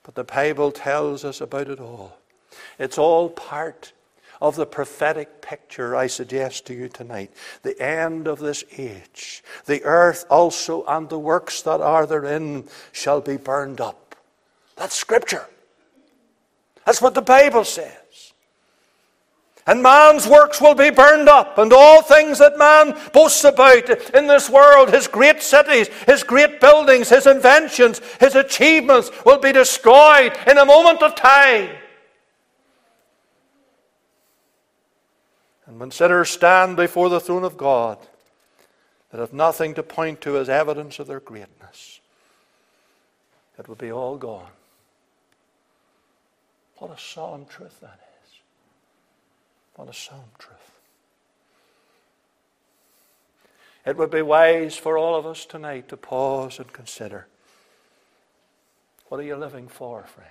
But 0.03 0.15
the 0.15 0.23
Bible 0.23 0.71
tells 0.71 1.23
us 1.25 1.41
about 1.41 1.69
it 1.69 1.79
all. 1.79 2.17
It's 2.79 2.97
all 2.97 3.29
part 3.29 3.93
of 4.41 4.55
the 4.55 4.65
prophetic 4.65 5.41
picture 5.41 5.95
I 5.95 6.07
suggest 6.07 6.65
to 6.67 6.73
you 6.73 6.89
tonight. 6.89 7.31
The 7.63 7.79
end 7.81 8.27
of 8.27 8.39
this 8.39 8.63
age. 8.77 9.43
The 9.65 9.83
earth 9.83 10.25
also 10.29 10.83
and 10.85 11.09
the 11.09 11.19
works 11.19 11.61
that 11.63 11.81
are 11.81 12.05
therein 12.05 12.65
shall 12.91 13.21
be 13.21 13.37
burned 13.37 13.81
up. 13.81 14.15
That's 14.75 14.95
Scripture. 14.95 15.47
That's 16.85 17.01
what 17.01 17.15
the 17.15 17.21
Bible 17.21 17.65
says. 17.65 17.96
And 19.67 19.83
man's 19.83 20.25
works 20.25 20.61
will 20.61 20.75
be 20.75 20.89
burned 20.91 21.27
up, 21.27 21.57
and 21.57 21.73
all 21.73 22.01
things 22.01 22.39
that 22.39 22.57
man 22.57 22.97
boasts 23.11 23.43
about 23.43 23.89
in 24.15 24.27
this 24.27 24.49
world, 24.49 24.93
his 24.93 25.09
great 25.09 25.41
cities, 25.41 25.89
his 26.05 26.23
great 26.23 26.61
buildings, 26.61 27.09
his 27.09 27.27
inventions, 27.27 27.99
his 28.21 28.33
achievements, 28.33 29.11
will 29.25 29.39
be 29.39 29.51
destroyed 29.51 30.31
in 30.47 30.57
a 30.57 30.65
moment 30.65 31.03
of 31.03 31.15
time. 31.15 31.69
And 35.65 35.77
when 35.81 35.91
sinners 35.91 36.29
stand 36.29 36.77
before 36.77 37.09
the 37.09 37.19
throne 37.19 37.43
of 37.43 37.57
God, 37.57 37.97
that 39.11 39.19
have 39.19 39.33
nothing 39.33 39.73
to 39.73 39.83
point 39.83 40.21
to 40.21 40.37
as 40.37 40.47
evidence 40.47 40.97
of 40.99 41.07
their 41.07 41.19
greatness, 41.19 41.99
it 43.59 43.67
will 43.67 43.75
be 43.75 43.91
all 43.91 44.15
gone. 44.15 44.47
What 46.77 46.97
a 46.97 47.01
solemn 47.01 47.45
truth 47.47 47.81
that 47.81 47.99
is. 47.99 48.06
What 49.77 49.87
a 49.89 49.93
solemn 49.93 50.23
truth. 50.37 50.57
It 53.85 53.95
would 53.95 54.11
be 54.11 54.21
wise 54.21 54.75
for 54.75 54.97
all 54.97 55.15
of 55.15 55.25
us 55.25 55.45
tonight 55.45 55.87
to 55.89 55.97
pause 55.97 56.59
and 56.59 56.73
consider 56.73 57.27
what 59.07 59.21
are 59.21 59.23
you 59.23 59.37
living 59.37 59.69
for, 59.69 60.03
friend, 60.03 60.29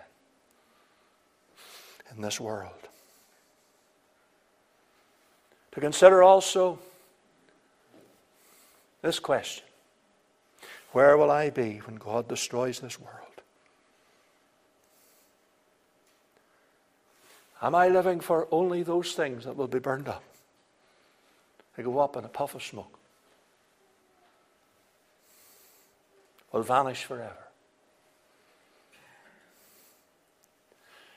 in 2.15 2.21
this 2.21 2.39
world? 2.39 2.89
To 5.73 5.81
consider 5.81 6.23
also 6.23 6.79
this 9.01 9.19
question 9.19 9.65
Where 10.93 11.17
will 11.17 11.31
I 11.31 11.51
be 11.51 11.79
when 11.79 11.97
God 11.97 12.29
destroys 12.29 12.81
this 12.81 13.01
world? 13.01 13.26
Am 17.67 17.75
I 17.75 17.89
living 17.89 18.21
for 18.21 18.47
only 18.53 18.85
those 18.85 19.15
things 19.15 19.45
that 19.45 19.57
will 19.57 19.67
be 19.67 19.81
burned 19.81 20.07
up? 20.07 20.23
They 21.77 21.83
go 21.83 21.99
up 21.99 22.17
in 22.17 22.25
a 22.25 22.29
puff 22.29 22.55
of 22.55 22.63
smoke, 22.63 22.97
will 26.53 26.63
vanish 26.63 27.03
forever. 27.03 27.49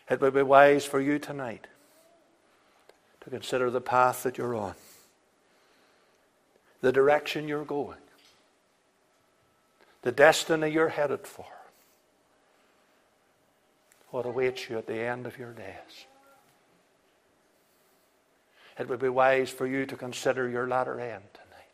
It 0.09 0.19
would 0.21 0.33
be 0.33 0.41
wise 0.41 0.85
for 0.85 0.99
you 0.99 1.19
tonight 1.19 1.67
to 3.21 3.29
consider 3.29 3.69
the 3.69 3.79
path 3.79 4.23
that 4.23 4.39
you're 4.39 4.55
on, 4.55 4.73
the 6.81 6.91
direction 6.91 7.47
you're 7.47 7.63
going, 7.63 7.99
the 10.01 10.12
destiny 10.12 10.69
you're 10.69 10.89
headed 10.89 11.27
for, 11.27 11.45
what 14.09 14.25
awaits 14.25 14.67
you 14.67 14.79
at 14.79 14.88
the 14.88 14.97
end 14.97 15.27
of 15.27 15.38
your 15.38 15.51
days. 15.51 16.07
It 18.79 18.87
would 18.87 18.99
be 18.99 19.09
wise 19.09 19.49
for 19.49 19.67
you 19.67 19.85
to 19.85 19.95
consider 19.95 20.49
your 20.49 20.67
latter 20.67 20.99
end 20.99 21.23
tonight. 21.33 21.71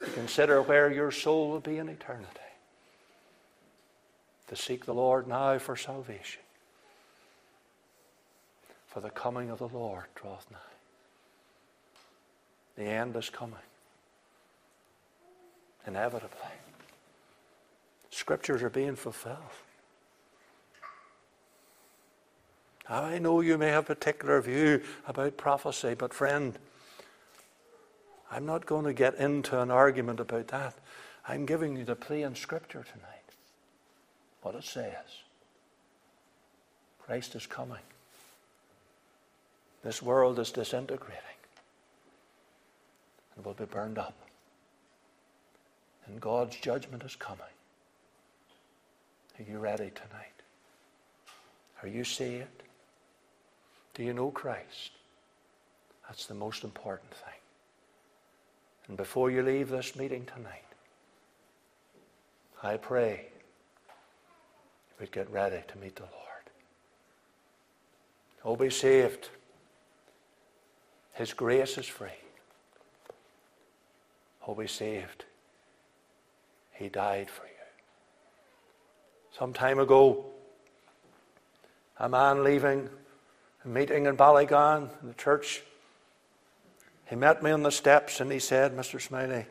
To 0.00 0.10
consider 0.10 0.62
where 0.62 0.92
your 0.92 1.10
soul 1.10 1.48
will 1.48 1.60
be 1.60 1.78
in 1.78 1.88
eternity. 1.88 2.28
To 4.48 4.56
seek 4.56 4.84
the 4.84 4.94
Lord 4.94 5.26
now 5.26 5.58
for 5.58 5.76
salvation 5.76 6.42
for 8.98 9.02
the 9.02 9.10
coming 9.10 9.48
of 9.48 9.58
the 9.60 9.68
Lord 9.68 10.06
draweth 10.16 10.50
nigh. 10.50 10.58
The 12.76 12.82
end 12.82 13.14
is 13.14 13.30
coming. 13.30 13.54
Inevitably. 15.86 16.50
Scriptures 18.10 18.60
are 18.60 18.70
being 18.70 18.96
fulfilled. 18.96 19.36
I 22.88 23.18
know 23.18 23.40
you 23.40 23.58
may 23.58 23.68
have 23.68 23.90
a 23.90 23.94
particular 23.94 24.40
view 24.40 24.82
about 25.06 25.36
prophecy, 25.36 25.94
but 25.94 26.14
friend, 26.14 26.58
I'm 28.30 28.46
not 28.46 28.66
going 28.66 28.84
to 28.84 28.92
get 28.92 29.16
into 29.16 29.60
an 29.60 29.70
argument 29.70 30.20
about 30.20 30.48
that. 30.48 30.74
I'm 31.26 31.44
giving 31.44 31.76
you 31.76 31.84
the 31.84 31.96
plain 31.96 32.34
scripture 32.34 32.84
tonight. 32.84 33.14
What 34.42 34.54
it 34.54 34.64
says. 34.64 35.22
Christ 37.00 37.34
is 37.34 37.46
coming. 37.46 37.76
This 39.82 40.02
world 40.02 40.38
is 40.38 40.50
disintegrating 40.50 41.22
and 43.36 43.44
will 43.44 43.54
be 43.54 43.64
burned 43.64 43.98
up. 43.98 44.14
And 46.06 46.20
God's 46.20 46.56
judgment 46.56 47.02
is 47.02 47.16
coming. 47.16 47.42
Are 49.38 49.50
you 49.50 49.58
ready 49.58 49.90
tonight? 49.90 50.32
Are 51.82 51.88
you 51.88 52.04
saved? 52.04 52.62
Do 53.98 54.04
you 54.04 54.14
know 54.14 54.30
Christ? 54.30 54.92
That's 56.06 56.26
the 56.26 56.34
most 56.34 56.62
important 56.62 57.10
thing. 57.10 57.40
And 58.86 58.96
before 58.96 59.28
you 59.28 59.42
leave 59.42 59.70
this 59.70 59.96
meeting 59.96 60.24
tonight, 60.24 60.62
I 62.62 62.76
pray 62.76 63.26
we'd 65.00 65.10
get 65.10 65.28
ready 65.32 65.64
to 65.66 65.78
meet 65.78 65.96
the 65.96 66.02
Lord. 66.02 66.14
Oh, 68.44 68.54
be 68.54 68.70
saved. 68.70 69.30
His 71.14 71.32
grace 71.32 71.76
is 71.76 71.86
free. 71.86 72.22
Oh, 74.46 74.54
be 74.54 74.68
saved. 74.68 75.24
He 76.70 76.88
died 76.88 77.28
for 77.28 77.42
you. 77.42 77.50
Some 79.36 79.52
time 79.52 79.80
ago, 79.80 80.24
a 81.98 82.08
man 82.08 82.44
leaving 82.44 82.88
meeting 83.68 84.06
in 84.06 84.16
Ballygon, 84.16 84.88
in 85.02 85.08
the 85.08 85.14
church, 85.14 85.62
he 87.08 87.16
met 87.16 87.42
me 87.42 87.50
on 87.50 87.62
the 87.62 87.70
steps 87.70 88.20
and 88.20 88.30
he 88.30 88.38
said, 88.38 88.76
Mr. 88.76 89.00
Smiley, 89.00 89.46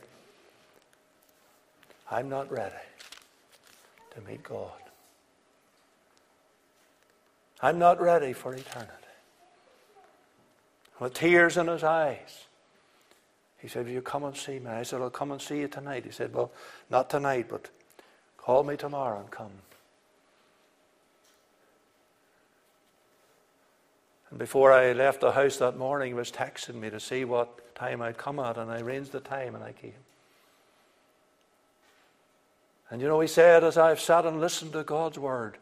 I'm 2.09 2.29
not 2.29 2.51
ready 2.51 2.75
to 4.15 4.21
meet 4.21 4.43
God. 4.43 4.71
I'm 7.61 7.79
not 7.79 7.99
ready 7.99 8.33
for 8.33 8.53
eternity 8.53 8.93
with 10.99 11.13
tears 11.13 11.57
in 11.57 11.67
his 11.67 11.83
eyes. 11.83 12.45
He 13.59 13.67
said, 13.67 13.85
Will 13.85 13.93
you 13.93 14.01
come 14.01 14.23
and 14.23 14.35
see 14.35 14.59
me? 14.59 14.67
I 14.67 14.83
said, 14.83 15.01
I'll 15.01 15.09
come 15.09 15.31
and 15.31 15.41
see 15.41 15.59
you 15.59 15.67
tonight. 15.67 16.05
He 16.05 16.11
said, 16.11 16.33
Well, 16.33 16.51
not 16.89 17.09
tonight, 17.09 17.47
but 17.49 17.69
call 18.37 18.63
me 18.63 18.77
tomorrow 18.77 19.19
and 19.19 19.31
come. 19.31 19.51
And 24.37 24.39
before 24.39 24.71
I 24.71 24.91
left 24.91 25.21
the 25.21 25.31
house 25.31 25.57
that 25.57 25.77
morning, 25.77 26.09
he 26.09 26.13
was 26.13 26.31
texting 26.31 26.75
me 26.75 26.91
to 26.91 26.99
see 26.99 27.25
what 27.25 27.73
time 27.73 28.03
I'd 28.03 28.19
come 28.19 28.37
at, 28.37 28.59
and 28.59 28.69
I 28.69 28.81
arranged 28.81 29.11
the 29.11 29.19
time 29.19 29.55
and 29.55 29.63
I 29.63 29.71
came. 29.71 29.93
And 32.91 33.01
you 33.01 33.07
know, 33.07 33.19
he 33.19 33.27
said, 33.27 33.63
as 33.63 33.79
I've 33.79 33.99
sat 33.99 34.27
and 34.27 34.39
listened 34.39 34.73
to 34.73 34.83
God's 34.83 35.17
word, 35.17 35.57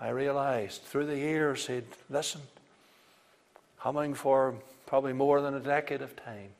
I 0.00 0.08
realized 0.08 0.82
through 0.82 1.06
the 1.06 1.16
years 1.16 1.68
he'd 1.68 1.84
listened 2.08 2.42
humming 3.76 4.14
for 4.14 4.56
probably 4.86 5.12
more 5.12 5.40
than 5.40 5.54
a 5.54 5.60
decade 5.60 6.02
of 6.02 6.16
time. 6.16 6.50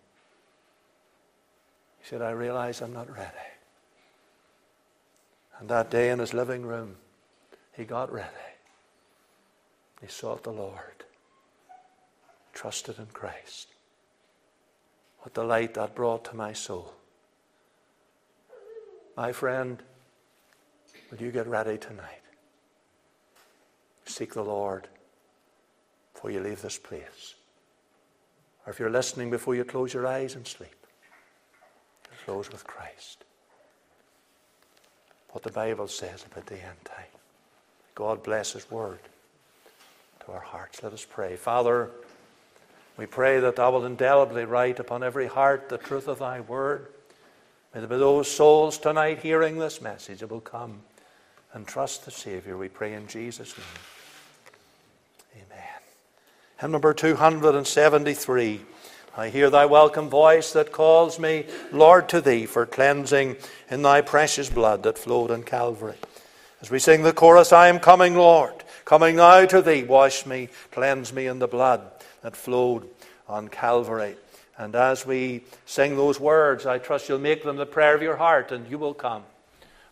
He 2.00 2.08
said, 2.08 2.22
I 2.22 2.30
realize 2.30 2.80
I'm 2.80 2.92
not 2.92 3.10
ready. 3.10 3.26
And 5.58 5.68
that 5.68 5.90
day 5.90 6.10
in 6.10 6.20
his 6.20 6.32
living 6.32 6.62
room, 6.62 6.94
he 7.76 7.82
got 7.82 8.12
ready. 8.12 8.49
He 10.00 10.06
sought 10.08 10.44
the 10.44 10.52
Lord, 10.52 11.04
trusted 12.54 12.98
in 12.98 13.06
Christ. 13.06 13.68
What 15.20 15.34
delight 15.34 15.74
that 15.74 15.94
brought 15.94 16.24
to 16.26 16.36
my 16.36 16.54
soul. 16.54 16.94
My 19.16 19.32
friend, 19.32 19.82
will 21.10 21.18
you 21.18 21.30
get 21.30 21.46
ready 21.46 21.76
tonight? 21.76 22.22
Seek 24.06 24.32
the 24.32 24.42
Lord 24.42 24.88
before 26.14 26.30
you 26.30 26.40
leave 26.40 26.62
this 26.62 26.78
place. 26.78 27.34
Or 28.66 28.72
if 28.72 28.78
you're 28.78 28.90
listening 28.90 29.30
before 29.30 29.54
you 29.54 29.64
close 29.64 29.92
your 29.92 30.06
eyes 30.06 30.34
and 30.34 30.46
sleep, 30.46 30.86
close 32.24 32.50
with 32.50 32.66
Christ. 32.66 33.24
What 35.30 35.42
the 35.42 35.52
Bible 35.52 35.88
says 35.88 36.24
about 36.30 36.46
the 36.46 36.62
end 36.62 36.84
time. 36.84 37.04
God 37.94 38.22
bless 38.22 38.52
His 38.52 38.70
word 38.70 39.00
to 40.24 40.32
our 40.32 40.40
hearts. 40.40 40.82
Let 40.82 40.92
us 40.92 41.06
pray. 41.08 41.36
Father, 41.36 41.90
we 42.96 43.06
pray 43.06 43.40
that 43.40 43.56
Thou 43.56 43.72
wilt 43.72 43.84
indelibly 43.84 44.44
write 44.44 44.78
upon 44.78 45.02
every 45.02 45.26
heart 45.26 45.68
the 45.68 45.78
truth 45.78 46.08
of 46.08 46.18
Thy 46.18 46.40
word. 46.40 46.88
May 47.74 47.80
there 47.80 47.88
be 47.88 47.96
those 47.96 48.30
souls 48.30 48.78
tonight 48.78 49.20
hearing 49.20 49.58
this 49.58 49.80
message 49.80 50.20
that 50.20 50.30
will 50.30 50.40
come 50.40 50.80
and 51.52 51.66
trust 51.66 52.04
the 52.04 52.10
Savior. 52.10 52.56
We 52.56 52.68
pray 52.68 52.94
in 52.94 53.06
Jesus' 53.06 53.56
name. 53.56 55.44
Amen. 55.46 55.68
Hymn 56.60 56.72
number 56.72 56.92
273. 56.92 58.60
I 59.16 59.28
hear 59.28 59.50
thy 59.50 59.66
welcome 59.66 60.08
voice 60.08 60.52
that 60.52 60.72
calls 60.72 61.18
me, 61.18 61.46
Lord, 61.72 62.08
to 62.10 62.20
thee 62.20 62.46
for 62.46 62.66
cleansing 62.66 63.36
in 63.70 63.82
thy 63.82 64.02
precious 64.02 64.48
blood 64.48 64.82
that 64.84 64.98
flowed 64.98 65.30
on 65.30 65.42
Calvary. 65.42 65.96
As 66.60 66.70
we 66.70 66.78
sing 66.78 67.02
the 67.02 67.12
chorus, 67.12 67.52
I 67.52 67.68
am 67.68 67.80
coming, 67.80 68.14
Lord, 68.14 68.54
coming 68.90 69.14
now 69.14 69.46
to 69.46 69.62
thee, 69.62 69.84
wash 69.84 70.26
me, 70.26 70.48
cleanse 70.72 71.12
me 71.12 71.28
in 71.28 71.38
the 71.38 71.46
blood 71.46 71.80
that 72.22 72.34
flowed 72.34 72.88
on 73.28 73.46
Calvary. 73.46 74.16
And 74.58 74.74
as 74.74 75.06
we 75.06 75.44
sing 75.64 75.94
those 75.94 76.18
words, 76.18 76.66
I 76.66 76.78
trust 76.78 77.08
you'll 77.08 77.20
make 77.20 77.44
them 77.44 77.54
the 77.54 77.66
prayer 77.66 77.94
of 77.94 78.02
your 78.02 78.16
heart 78.16 78.50
and 78.50 78.68
you 78.68 78.78
will 78.78 78.94
come 78.94 79.22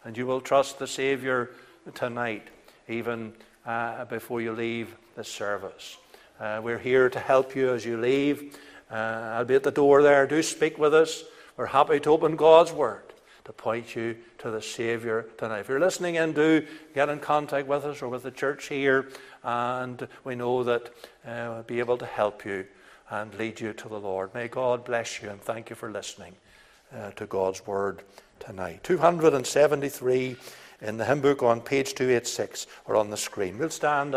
and 0.02 0.16
you 0.16 0.26
will 0.26 0.40
trust 0.40 0.80
the 0.80 0.88
Savior 0.88 1.50
tonight, 1.94 2.48
even 2.88 3.34
uh, 3.64 4.04
before 4.06 4.40
you 4.40 4.50
leave 4.50 4.96
the 5.14 5.22
service. 5.22 5.96
Uh, 6.40 6.60
we're 6.60 6.76
here 6.76 7.08
to 7.08 7.20
help 7.20 7.54
you 7.54 7.72
as 7.72 7.86
you 7.86 7.98
leave. 7.98 8.58
Uh, 8.90 8.94
I'll 8.94 9.44
be 9.44 9.54
at 9.54 9.62
the 9.62 9.70
door 9.70 10.02
there. 10.02 10.26
Do 10.26 10.42
speak 10.42 10.76
with 10.76 10.92
us. 10.92 11.22
We're 11.56 11.66
happy 11.66 12.00
to 12.00 12.10
open 12.10 12.34
God's 12.34 12.72
Word 12.72 13.04
to 13.44 13.52
point 13.52 13.94
you 13.94 14.16
to 14.38 14.50
the 14.50 14.62
Savior 14.62 15.26
tonight. 15.36 15.60
If 15.60 15.68
you're 15.68 15.80
listening 15.80 16.14
in, 16.14 16.32
do 16.32 16.66
get 16.94 17.08
in 17.08 17.18
contact 17.18 17.66
with 17.66 17.84
us 17.84 18.02
or 18.02 18.08
with 18.08 18.22
the 18.22 18.30
church 18.30 18.68
here, 18.68 19.08
and 19.42 20.06
we 20.24 20.34
know 20.34 20.62
that 20.64 20.88
uh, 21.26 21.50
we'll 21.50 21.62
be 21.64 21.80
able 21.80 21.98
to 21.98 22.06
help 22.06 22.44
you 22.44 22.66
and 23.10 23.34
lead 23.34 23.60
you 23.60 23.72
to 23.72 23.88
the 23.88 23.98
Lord. 23.98 24.32
May 24.34 24.48
God 24.48 24.84
bless 24.84 25.22
you 25.22 25.30
and 25.30 25.40
thank 25.40 25.70
you 25.70 25.76
for 25.76 25.90
listening 25.90 26.34
uh, 26.94 27.10
to 27.12 27.26
God's 27.26 27.66
Word 27.66 28.02
tonight. 28.38 28.84
273 28.84 30.36
in 30.80 30.96
the 30.96 31.04
hymn 31.04 31.20
book 31.20 31.42
on 31.42 31.60
page 31.60 31.94
286 31.94 32.66
or 32.86 32.96
on 32.96 33.10
the 33.10 33.16
screen. 33.16 33.58
We'll 33.58 33.70
stand 33.70 34.14
as 34.14 34.16